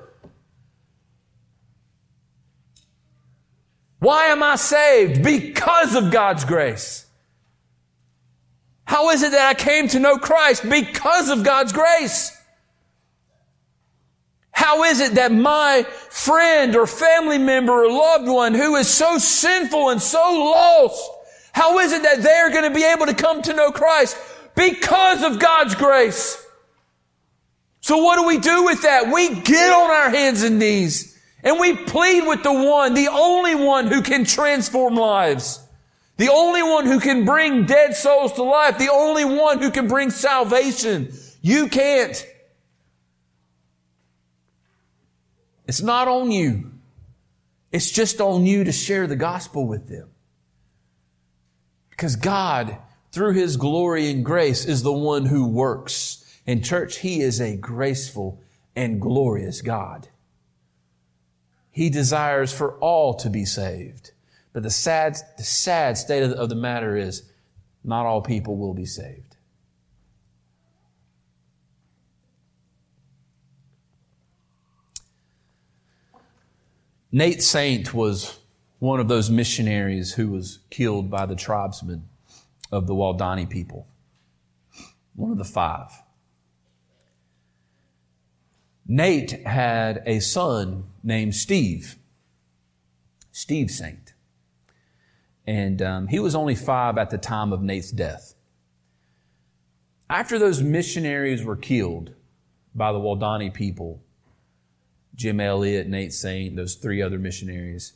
Why 3.98 4.26
am 4.26 4.44
I 4.44 4.54
saved? 4.54 5.24
Because 5.24 5.96
of 5.96 6.12
God's 6.12 6.44
grace. 6.44 7.06
How 8.84 9.10
is 9.10 9.22
it 9.22 9.32
that 9.32 9.48
I 9.48 9.54
came 9.54 9.88
to 9.88 9.98
know 9.98 10.18
Christ? 10.18 10.62
Because 10.62 11.30
of 11.30 11.42
God's 11.42 11.72
grace. 11.72 12.37
How 14.58 14.82
is 14.82 14.98
it 14.98 15.14
that 15.14 15.30
my 15.30 15.84
friend 16.10 16.74
or 16.74 16.88
family 16.88 17.38
member 17.38 17.84
or 17.84 17.88
loved 17.92 18.26
one 18.26 18.54
who 18.54 18.74
is 18.74 18.88
so 18.88 19.16
sinful 19.16 19.90
and 19.90 20.02
so 20.02 20.18
lost, 20.18 21.00
how 21.52 21.78
is 21.78 21.92
it 21.92 22.02
that 22.02 22.22
they're 22.22 22.50
going 22.50 22.64
to 22.64 22.74
be 22.74 22.82
able 22.82 23.06
to 23.06 23.14
come 23.14 23.40
to 23.42 23.54
know 23.54 23.70
Christ? 23.70 24.16
Because 24.56 25.22
of 25.22 25.38
God's 25.38 25.76
grace. 25.76 26.44
So 27.82 27.98
what 27.98 28.16
do 28.16 28.26
we 28.26 28.38
do 28.38 28.64
with 28.64 28.82
that? 28.82 29.12
We 29.12 29.28
get 29.42 29.72
on 29.72 29.90
our 29.92 30.10
hands 30.10 30.42
and 30.42 30.58
knees 30.58 31.16
and 31.44 31.60
we 31.60 31.76
plead 31.76 32.26
with 32.26 32.42
the 32.42 32.52
one, 32.52 32.94
the 32.94 33.10
only 33.12 33.54
one 33.54 33.86
who 33.86 34.02
can 34.02 34.24
transform 34.24 34.96
lives. 34.96 35.60
The 36.16 36.30
only 36.30 36.64
one 36.64 36.84
who 36.84 36.98
can 36.98 37.24
bring 37.24 37.64
dead 37.64 37.94
souls 37.94 38.32
to 38.32 38.42
life. 38.42 38.76
The 38.76 38.90
only 38.90 39.24
one 39.24 39.60
who 39.60 39.70
can 39.70 39.86
bring 39.86 40.10
salvation. 40.10 41.12
You 41.42 41.68
can't. 41.68 42.26
It's 45.68 45.82
not 45.82 46.08
on 46.08 46.32
you. 46.32 46.72
It's 47.70 47.90
just 47.90 48.20
on 48.20 48.46
you 48.46 48.64
to 48.64 48.72
share 48.72 49.06
the 49.06 49.16
gospel 49.16 49.66
with 49.66 49.88
them. 49.88 50.08
Because 51.90 52.16
God, 52.16 52.78
through 53.12 53.34
His 53.34 53.58
glory 53.58 54.10
and 54.10 54.24
grace, 54.24 54.64
is 54.64 54.82
the 54.82 54.92
one 54.92 55.26
who 55.26 55.46
works. 55.46 56.24
In 56.46 56.62
church, 56.62 56.98
He 56.98 57.20
is 57.20 57.40
a 57.40 57.56
graceful 57.56 58.40
and 58.74 59.00
glorious 59.00 59.60
God. 59.60 60.08
He 61.70 61.90
desires 61.90 62.52
for 62.52 62.78
all 62.78 63.14
to 63.14 63.28
be 63.28 63.44
saved. 63.44 64.12
But 64.54 64.62
the 64.62 64.70
sad, 64.70 65.18
the 65.36 65.44
sad 65.44 65.98
state 65.98 66.22
of 66.22 66.30
the, 66.30 66.36
of 66.36 66.48
the 66.48 66.54
matter 66.54 66.96
is 66.96 67.30
not 67.84 68.06
all 68.06 68.22
people 68.22 68.56
will 68.56 68.74
be 68.74 68.86
saved. 68.86 69.36
Nate 77.10 77.42
Saint 77.42 77.94
was 77.94 78.38
one 78.80 79.00
of 79.00 79.08
those 79.08 79.30
missionaries 79.30 80.12
who 80.12 80.30
was 80.30 80.58
killed 80.68 81.10
by 81.10 81.24
the 81.24 81.34
tribesmen 81.34 82.06
of 82.70 82.86
the 82.86 82.94
Waodani 82.94 83.48
people. 83.48 83.86
One 85.14 85.32
of 85.32 85.38
the 85.38 85.44
five. 85.44 85.90
Nate 88.86 89.46
had 89.46 90.02
a 90.06 90.20
son 90.20 90.84
named 91.02 91.34
Steve, 91.34 91.96
Steve 93.32 93.70
Saint. 93.70 94.12
And 95.46 95.80
um, 95.80 96.06
he 96.08 96.18
was 96.18 96.34
only 96.34 96.54
five 96.54 96.98
at 96.98 97.08
the 97.08 97.18
time 97.18 97.54
of 97.54 97.62
Nate's 97.62 97.90
death. 97.90 98.34
After 100.10 100.38
those 100.38 100.62
missionaries 100.62 101.42
were 101.42 101.56
killed 101.56 102.14
by 102.74 102.92
the 102.92 102.98
Waodani 102.98 103.52
people, 103.52 104.02
Jim 105.18 105.40
Elliot, 105.40 105.88
Nate 105.88 106.12
Saint, 106.12 106.54
those 106.54 106.76
three 106.76 107.02
other 107.02 107.18
missionaries, 107.18 107.94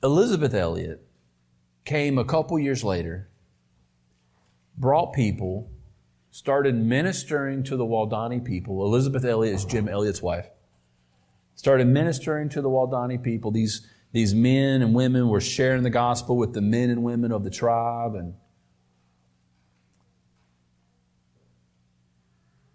Elisabeth 0.00 0.54
Elliot 0.54 1.04
came 1.84 2.18
a 2.18 2.24
couple 2.24 2.56
years 2.56 2.84
later, 2.84 3.28
brought 4.76 5.12
people, 5.12 5.72
started 6.30 6.76
ministering 6.76 7.64
to 7.64 7.76
the 7.76 7.84
Waodani 7.84 8.44
people. 8.44 8.84
Elisabeth 8.84 9.24
Elliot 9.24 9.56
is 9.56 9.64
Jim 9.64 9.88
Elliot's 9.88 10.22
wife. 10.22 10.48
Started 11.56 11.88
ministering 11.88 12.48
to 12.50 12.62
the 12.62 12.68
Waodani 12.68 13.20
people. 13.20 13.50
These, 13.50 13.88
these 14.12 14.36
men 14.36 14.82
and 14.82 14.94
women 14.94 15.28
were 15.28 15.40
sharing 15.40 15.82
the 15.82 15.90
gospel 15.90 16.36
with 16.36 16.52
the 16.52 16.60
men 16.60 16.90
and 16.90 17.02
women 17.02 17.32
of 17.32 17.42
the 17.42 17.50
tribe. 17.50 18.14
And 18.14 18.34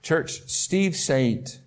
Church, 0.02 0.41
Steve 0.48 0.98
Saint 0.98 1.62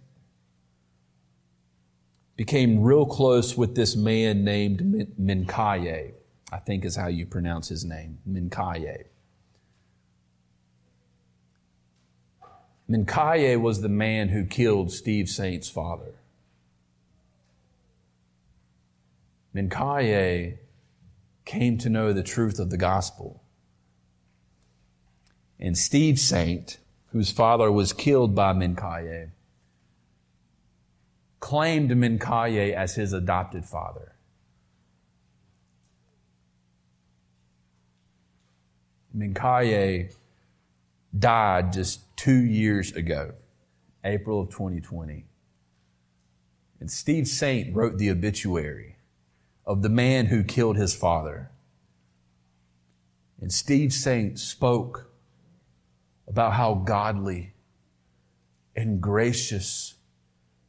became 2.37 2.83
real 2.83 3.07
close 3.07 3.57
with 3.57 3.75
this 3.75 3.97
man 3.97 4.45
named 4.45 4.81
Mincaye, 5.21 6.13
I 6.53 6.59
think 6.59 6.85
is 6.85 6.97
how 6.97 7.09
you 7.09 7.27
pronounce 7.27 7.69
his 7.69 7.85
name, 7.85 8.19
Mincaye. 8.29 9.05
Mincaye 12.89 13.61
was 13.61 13.81
the 13.81 13.89
man 13.89 14.29
who 14.29 14.45
killed 14.45 14.93
Steve 14.93 15.29
Saint's 15.29 15.69
father. 15.69 16.15
Mincaye 19.55 20.59
came 21.45 21.79
to 21.79 21.89
know 21.89 22.13
the 22.13 22.23
truth 22.23 22.59
of 22.59 22.71
the 22.71 22.77
gospel. 22.77 23.43
And 25.59 25.77
Steve 25.77 26.19
Saint, 26.19 26.79
whose 27.13 27.31
father 27.31 27.73
was 27.73 27.95
killed 27.95 28.35
by 28.35 28.53
Mincaye, 28.53 29.31
claimed 31.41 31.91
Mincaye 31.91 32.73
as 32.73 32.95
his 32.95 33.13
adopted 33.13 33.65
father. 33.65 34.17
Mincaye 39.17 40.15
died 41.19 41.73
just 41.73 42.17
two 42.17 42.45
years 42.45 42.93
ago, 42.93 43.33
April 44.05 44.41
of 44.41 44.51
2020. 44.51 45.25
And 46.81 46.91
Steve 46.91 47.27
Saint 47.27 47.75
wrote 47.75 47.97
the 47.97 48.11
obituary 48.11 48.97
of 49.65 49.83
the 49.83 49.89
man 49.89 50.27
who 50.27 50.45
killed 50.45 50.77
his 50.77 50.95
father. 50.95 51.51
And 53.41 53.53
Steve 53.53 53.93
Saint 53.93 54.39
spoke 54.39 55.11
about 56.29 56.55
how 56.55 56.75
godly 56.75 57.55
and 58.75 59.01
gracious 59.01 59.96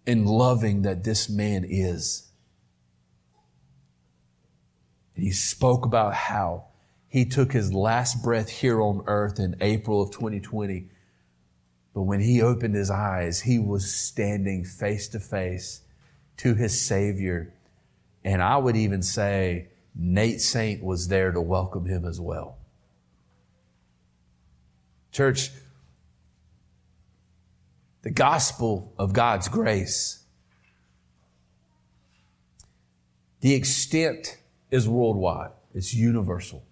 and 0.08 0.26
loving 0.26 0.84
that 0.84 1.04
this 1.04 1.30
man 1.30 1.66
is. 1.68 2.24
He 5.14 5.32
spoke 5.32 5.86
about 5.86 6.14
how 6.14 6.68
he 7.10 7.26
took 7.26 7.52
his 7.52 7.74
last 7.74 8.24
breath 8.24 8.50
here 8.50 8.82
on 8.82 9.04
earth 9.08 9.40
in 9.40 9.58
April 9.60 10.02
of 10.02 10.12
2020. 10.12 10.88
But 11.94 12.04
when 12.04 12.22
he 12.22 12.42
opened 12.42 12.76
his 12.76 12.90
eyes, 12.90 13.42
he 13.42 13.60
was 13.60 13.94
standing 13.94 14.64
face 14.64 15.08
to 15.10 15.20
face 15.20 15.82
to 16.38 16.54
his 16.54 16.80
Savior. 16.80 17.54
And 18.24 18.42
I 18.42 18.58
would 18.58 18.78
even 18.78 19.02
say 19.02 19.70
Nate 19.96 20.42
Saint 20.42 20.84
was 20.84 21.08
there 21.08 21.32
to 21.32 21.42
welcome 21.42 21.86
him 21.86 22.06
as 22.06 22.22
well. 22.22 22.58
Church, 25.12 25.50
the 28.02 28.10
gospel 28.12 28.94
of 28.98 29.14
God's 29.14 29.48
grace. 29.48 30.24
The 33.42 33.54
extent 33.54 34.38
is 34.72 34.88
worldwide, 34.88 35.52
it's 35.74 35.94
universal. 35.94 36.64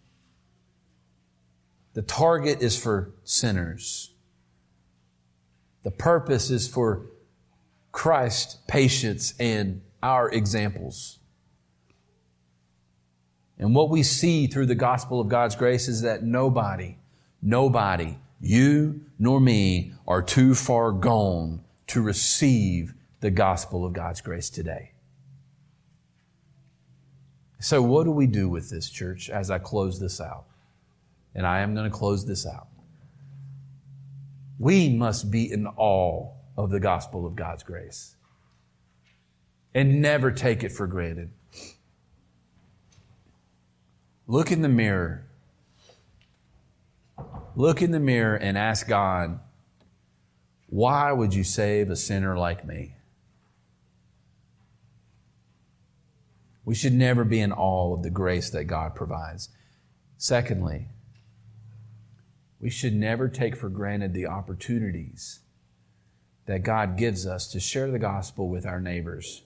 The 1.93 2.01
target 2.01 2.61
is 2.61 2.77
for 2.77 3.13
sinners. 3.23 4.11
The 5.83 5.91
purpose 5.91 6.49
is 6.49 6.67
for 6.67 7.05
Christ, 7.91 8.67
patience, 8.67 9.33
and 9.39 9.81
our 10.03 10.29
examples. 10.29 11.19
And 13.57 13.73
what 13.73 13.89
we 13.89 14.03
see 14.03 14.47
through 14.47 14.65
the 14.65 14.75
gospel 14.75 15.21
of 15.21 15.29
God's 15.29 15.55
grace 15.55 15.87
is 15.87 16.01
that 16.01 16.23
nobody, 16.23 16.97
nobody 17.41 18.17
you 18.39 19.01
nor 19.17 19.39
me 19.39 19.93
are 20.07 20.21
too 20.21 20.55
far 20.55 20.91
gone 20.91 21.63
to 21.87 22.01
receive 22.01 22.93
the 23.19 23.31
gospel 23.31 23.85
of 23.85 23.93
God's 23.93 24.21
grace 24.21 24.49
today. 24.49 24.91
So, 27.59 27.81
what 27.81 28.03
do 28.03 28.11
we 28.11 28.27
do 28.27 28.47
with 28.47 28.69
this, 28.69 28.89
church, 28.89 29.29
as 29.29 29.49
I 29.49 29.57
close 29.57 29.99
this 29.99 30.21
out? 30.21 30.45
And 31.33 31.47
I 31.47 31.61
am 31.61 31.73
going 31.73 31.89
to 31.89 31.95
close 31.95 32.25
this 32.25 32.45
out. 32.45 32.67
We 34.59 34.89
must 34.89 35.31
be 35.31 35.51
in 35.51 35.67
awe 35.67 36.31
of 36.57 36.69
the 36.69 36.79
gospel 36.79 37.25
of 37.25 37.35
God's 37.35 37.63
grace 37.63 38.15
and 39.73 40.01
never 40.01 40.31
take 40.31 40.63
it 40.63 40.71
for 40.71 40.87
granted. 40.87 41.31
Look 44.27 44.51
in 44.51 44.61
the 44.61 44.69
mirror 44.69 45.25
Look 47.55 47.81
in 47.81 47.91
the 47.91 47.99
mirror 47.99 48.35
and 48.35 48.57
ask 48.57 48.87
God, 48.87 49.39
why 50.67 51.11
would 51.11 51.33
you 51.33 51.43
save 51.43 51.89
a 51.89 51.95
sinner 51.95 52.37
like 52.37 52.67
me? 52.67 52.95
We 56.65 56.75
should 56.75 56.93
never 56.93 57.23
be 57.23 57.39
in 57.39 57.53
awe 57.53 57.93
of 57.93 58.03
the 58.03 58.09
grace 58.09 58.49
that 58.49 58.65
God 58.65 58.95
provides. 58.95 59.49
Secondly, 60.17 60.87
we 62.59 62.69
should 62.69 62.95
never 62.95 63.29
take 63.29 63.55
for 63.55 63.69
granted 63.69 64.13
the 64.13 64.25
opportunities 64.25 65.39
that 66.47 66.63
God 66.63 66.97
gives 66.97 67.25
us 67.25 67.47
to 67.51 67.59
share 67.59 67.91
the 67.91 67.99
gospel 67.99 68.49
with 68.49 68.65
our 68.65 68.81
neighbors 68.81 69.43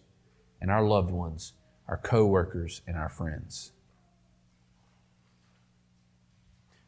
and 0.61 0.71
our 0.71 0.83
loved 0.83 1.11
ones, 1.11 1.53
our 1.87 1.97
coworkers, 1.97 2.81
and 2.87 2.97
our 2.97 3.09
friends. 3.09 3.71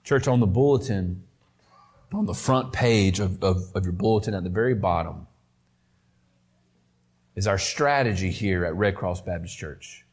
Church, 0.04 0.28
on 0.28 0.40
the 0.40 0.48
bulletin, 0.48 1.24
on 2.14 2.26
the 2.26 2.34
front 2.34 2.74
page 2.74 3.20
of, 3.20 3.44
of, 3.44 3.72
of 3.76 3.84
your 3.84 3.94
bulletin 3.94 4.34
at 4.34 4.44
the 4.44 4.50
very 4.50 4.74
bottom, 4.74 5.28
is 7.36 7.48
our 7.48 7.58
strategy 7.58 8.30
here 8.30 8.66
at 8.66 8.76
Red 8.76 8.96
Cross 8.96 9.22
Baptist 9.22 9.58
Church. 9.58 10.06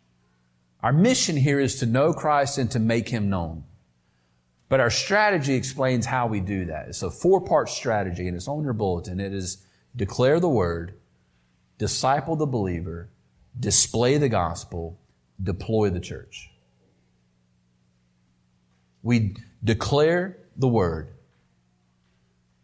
Our 0.83 0.93
mission 0.93 1.37
here 1.37 1.59
is 1.59 1.81
to 1.81 1.87
know 1.87 2.13
Christ 2.13 2.59
and 2.59 2.71
to 2.71 2.79
make 2.79 3.09
him 3.09 3.29
known. 3.29 3.65
But 4.69 4.81
our 4.81 4.91
strategy 4.91 5.55
explains 5.55 6.07
how 6.07 6.27
we 6.27 6.41
do 6.41 6.67
that. 6.67 6.89
It's 6.89 7.03
a 7.03 7.11
four 7.11 7.41
part 7.41 7.69
strategy 7.69 8.29
and 8.29 8.37
it's 8.37 8.49
on 8.49 8.63
your 8.63 8.75
bulletin. 8.75 9.19
It 9.19 9.33
is 9.33 9.65
declare 9.97 10.39
the 10.39 10.49
word, 10.49 10.95
disciple 11.79 12.37
the 12.37 12.47
believer, 12.47 13.09
display 13.59 14.19
the 14.19 14.29
gospel, 14.29 15.01
deploy 15.43 15.91
the 15.91 16.01
church. 16.01 16.51
We 19.09 19.37
declare 19.65 20.37
the 20.55 20.69
word. 20.69 21.15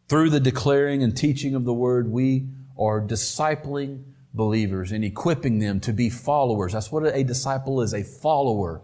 Through 0.08 0.28
the 0.28 0.40
declaring 0.40 1.02
and 1.02 1.16
teaching 1.16 1.54
of 1.54 1.64
the 1.64 1.72
word, 1.72 2.06
we 2.12 2.48
are 2.78 3.00
discipling 3.00 4.02
believers 4.34 4.92
and 4.92 5.02
equipping 5.02 5.60
them 5.60 5.80
to 5.80 5.94
be 5.94 6.10
followers. 6.10 6.74
That's 6.74 6.92
what 6.92 7.06
a 7.06 7.24
disciple 7.24 7.80
is, 7.80 7.94
a 7.94 8.02
follower 8.02 8.82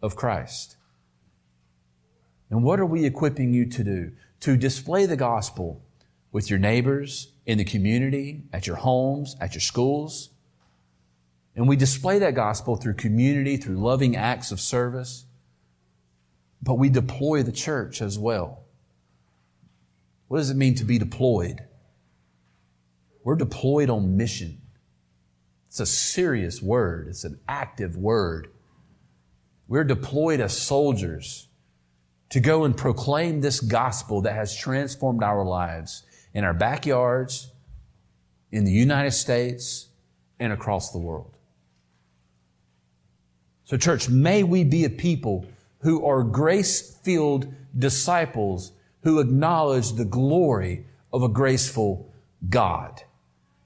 of 0.00 0.16
Christ. 0.16 0.78
And 2.48 2.64
what 2.64 2.80
are 2.80 2.86
we 2.86 3.04
equipping 3.04 3.52
you 3.52 3.66
to 3.66 3.84
do? 3.84 4.12
To 4.40 4.56
display 4.56 5.04
the 5.04 5.14
gospel 5.14 5.82
with 6.30 6.48
your 6.48 6.58
neighbors, 6.58 7.28
in 7.44 7.58
the 7.58 7.64
community, 7.64 8.44
at 8.54 8.66
your 8.66 8.76
homes, 8.76 9.36
at 9.38 9.52
your 9.52 9.60
schools. 9.60 10.30
And 11.54 11.68
we 11.68 11.76
display 11.76 12.18
that 12.20 12.34
gospel 12.34 12.76
through 12.76 12.94
community, 12.94 13.58
through 13.58 13.76
loving 13.76 14.16
acts 14.16 14.50
of 14.50 14.60
service. 14.60 15.26
But 16.62 16.74
we 16.74 16.88
deploy 16.88 17.42
the 17.42 17.52
church 17.52 18.00
as 18.00 18.18
well. 18.18 18.64
What 20.28 20.38
does 20.38 20.50
it 20.50 20.56
mean 20.56 20.74
to 20.76 20.84
be 20.84 20.98
deployed? 20.98 21.60
We're 23.24 23.36
deployed 23.36 23.90
on 23.90 24.16
mission. 24.16 24.62
It's 25.68 25.80
a 25.80 25.86
serious 25.86 26.62
word, 26.62 27.08
it's 27.08 27.24
an 27.24 27.40
active 27.48 27.96
word. 27.96 28.48
We're 29.68 29.84
deployed 29.84 30.40
as 30.40 30.56
soldiers 30.56 31.48
to 32.28 32.40
go 32.40 32.64
and 32.64 32.76
proclaim 32.76 33.40
this 33.40 33.60
gospel 33.60 34.22
that 34.22 34.34
has 34.34 34.56
transformed 34.56 35.22
our 35.22 35.44
lives 35.44 36.02
in 36.34 36.44
our 36.44 36.54
backyards, 36.54 37.50
in 38.50 38.64
the 38.64 38.72
United 38.72 39.12
States, 39.12 39.88
and 40.38 40.52
across 40.52 40.92
the 40.92 40.98
world. 40.98 41.36
So, 43.64 43.76
church, 43.76 44.08
may 44.08 44.42
we 44.42 44.64
be 44.64 44.84
a 44.84 44.90
people 44.90 45.46
who 45.82 46.04
are 46.04 46.22
grace 46.22 46.96
filled 47.02 47.52
disciples 47.76 48.72
who 49.02 49.18
acknowledge 49.18 49.92
the 49.92 50.04
glory 50.04 50.86
of 51.12 51.22
a 51.22 51.28
graceful 51.28 52.12
God. 52.48 53.02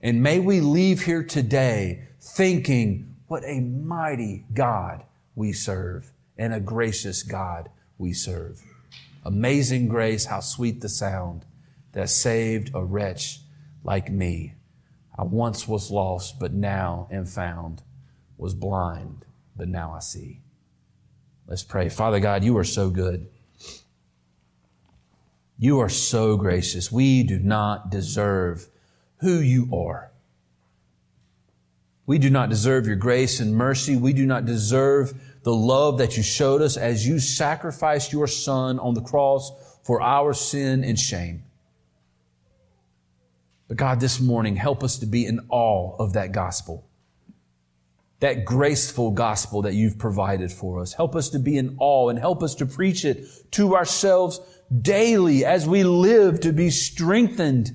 And 0.00 0.22
may 0.22 0.38
we 0.38 0.60
leave 0.60 1.02
here 1.02 1.22
today 1.22 2.08
thinking, 2.20 3.16
what 3.28 3.44
a 3.44 3.60
mighty 3.60 4.44
God 4.54 5.04
we 5.34 5.52
serve 5.52 6.12
and 6.38 6.54
a 6.54 6.60
gracious 6.60 7.22
God 7.22 7.68
we 7.98 8.12
serve. 8.12 8.62
Amazing 9.24 9.88
grace, 9.88 10.26
how 10.26 10.40
sweet 10.40 10.80
the 10.80 10.88
sound 10.88 11.44
that 11.92 12.08
saved 12.08 12.70
a 12.74 12.84
wretch 12.84 13.40
like 13.82 14.10
me. 14.10 14.54
I 15.18 15.24
once 15.24 15.66
was 15.66 15.90
lost, 15.90 16.38
but 16.38 16.52
now 16.52 17.08
am 17.10 17.26
found, 17.26 17.82
was 18.36 18.54
blind, 18.54 19.24
but 19.56 19.68
now 19.68 19.92
I 19.94 20.00
see. 20.00 20.40
Let's 21.46 21.62
pray. 21.62 21.88
Father 21.88 22.20
God, 22.20 22.44
you 22.44 22.56
are 22.58 22.64
so 22.64 22.90
good. 22.90 23.28
You 25.58 25.78
are 25.80 25.88
so 25.88 26.36
gracious. 26.36 26.92
We 26.92 27.22
do 27.22 27.38
not 27.38 27.90
deserve 27.90 28.68
who 29.18 29.38
you 29.38 29.68
are. 29.74 30.10
We 32.04 32.18
do 32.18 32.30
not 32.30 32.50
deserve 32.50 32.86
your 32.86 32.96
grace 32.96 33.40
and 33.40 33.54
mercy. 33.54 33.96
We 33.96 34.12
do 34.12 34.26
not 34.26 34.44
deserve 34.44 35.14
the 35.42 35.54
love 35.54 35.98
that 35.98 36.16
you 36.16 36.22
showed 36.22 36.62
us 36.62 36.76
as 36.76 37.06
you 37.06 37.18
sacrificed 37.18 38.12
your 38.12 38.26
son 38.26 38.78
on 38.78 38.94
the 38.94 39.00
cross 39.00 39.52
for 39.82 40.00
our 40.00 40.32
sin 40.34 40.84
and 40.84 40.98
shame. 40.98 41.44
But 43.68 43.76
God, 43.76 43.98
this 43.98 44.20
morning, 44.20 44.56
help 44.56 44.84
us 44.84 44.98
to 44.98 45.06
be 45.06 45.26
in 45.26 45.40
awe 45.48 45.96
of 45.98 46.12
that 46.12 46.32
gospel. 46.32 46.84
That 48.20 48.44
graceful 48.44 49.10
gospel 49.10 49.62
that 49.62 49.74
you've 49.74 49.98
provided 49.98 50.50
for 50.50 50.80
us. 50.80 50.92
Help 50.92 51.14
us 51.14 51.30
to 51.30 51.38
be 51.38 51.58
in 51.58 51.76
awe 51.78 52.08
and 52.08 52.18
help 52.18 52.42
us 52.42 52.54
to 52.56 52.66
preach 52.66 53.04
it 53.04 53.26
to 53.52 53.76
ourselves 53.76 54.40
daily 54.82 55.44
as 55.44 55.66
we 55.66 55.84
live 55.84 56.40
to 56.40 56.52
be 56.52 56.70
strengthened. 56.70 57.72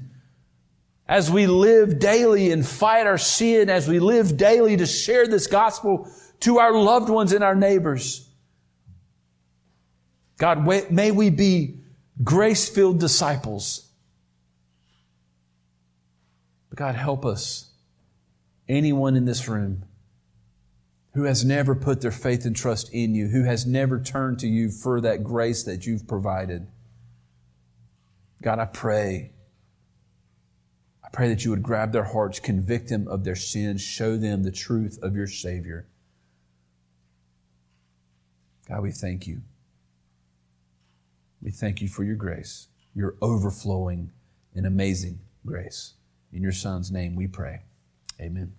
As 1.08 1.30
we 1.30 1.46
live 1.46 2.00
daily 2.00 2.52
and 2.52 2.66
fight 2.66 3.06
our 3.06 3.18
sin, 3.18 3.70
as 3.70 3.88
we 3.88 4.00
live 4.00 4.38
daily 4.38 4.78
to 4.78 4.86
share 4.86 5.28
this 5.28 5.48
gospel 5.48 6.10
to 6.42 6.60
our 6.60 6.74
loved 6.74 7.10
ones 7.10 7.34
and 7.34 7.44
our 7.44 7.56
neighbors. 7.56 8.28
God, 10.38 10.66
may 10.92 11.12
we 11.12 11.30
be 11.30 11.82
grace 12.24 12.68
filled 12.68 13.00
disciples 13.00 13.92
but 16.72 16.78
God, 16.78 16.96
help 16.96 17.26
us. 17.26 17.70
Anyone 18.68 19.18
in 19.18 19.26
this 19.26 19.48
room 19.48 19.84
who 21.14 21.24
has 21.24 21.44
never 21.44 21.76
put 21.76 22.02
their 22.02 22.12
faith 22.12 22.46
and 22.46 22.56
trust 22.56 22.90
in 22.94 23.14
you, 23.14 23.28
who 23.28 23.44
has 23.44 23.66
never 23.66 24.00
turned 24.00 24.40
to 24.40 24.48
you 24.48 24.70
for 24.70 25.02
that 25.02 25.24
grace 25.24 25.64
that 25.64 25.86
you've 25.86 26.08
provided. 26.08 26.68
God, 28.42 28.60
I 28.60 28.66
pray. 28.66 29.32
I 31.04 31.10
pray 31.12 31.30
that 31.30 31.44
you 31.44 31.52
would 31.52 31.64
grab 31.64 31.92
their 31.92 32.06
hearts, 32.06 32.40
convict 32.40 32.90
them 32.90 33.08
of 33.08 33.24
their 33.24 33.36
sins, 33.36 33.82
show 33.82 34.16
them 34.16 34.44
the 34.44 34.52
truth 34.52 35.00
of 35.02 35.16
your 35.16 35.28
Savior. 35.28 35.86
God, 38.70 38.82
we 38.82 38.92
thank 38.92 39.28
you. 39.28 39.42
We 41.42 41.52
thank 41.52 41.82
you 41.82 41.90
for 41.90 42.04
your 42.04 42.16
grace, 42.16 42.68
your 42.96 43.16
overflowing 43.22 44.12
and 44.56 44.66
amazing 44.66 45.20
grace. 45.46 45.94
In 46.32 46.42
your 46.42 46.52
Son's 46.54 46.92
name 46.92 47.16
we 47.16 47.28
pray. 47.28 47.62
Amen. 48.20 48.54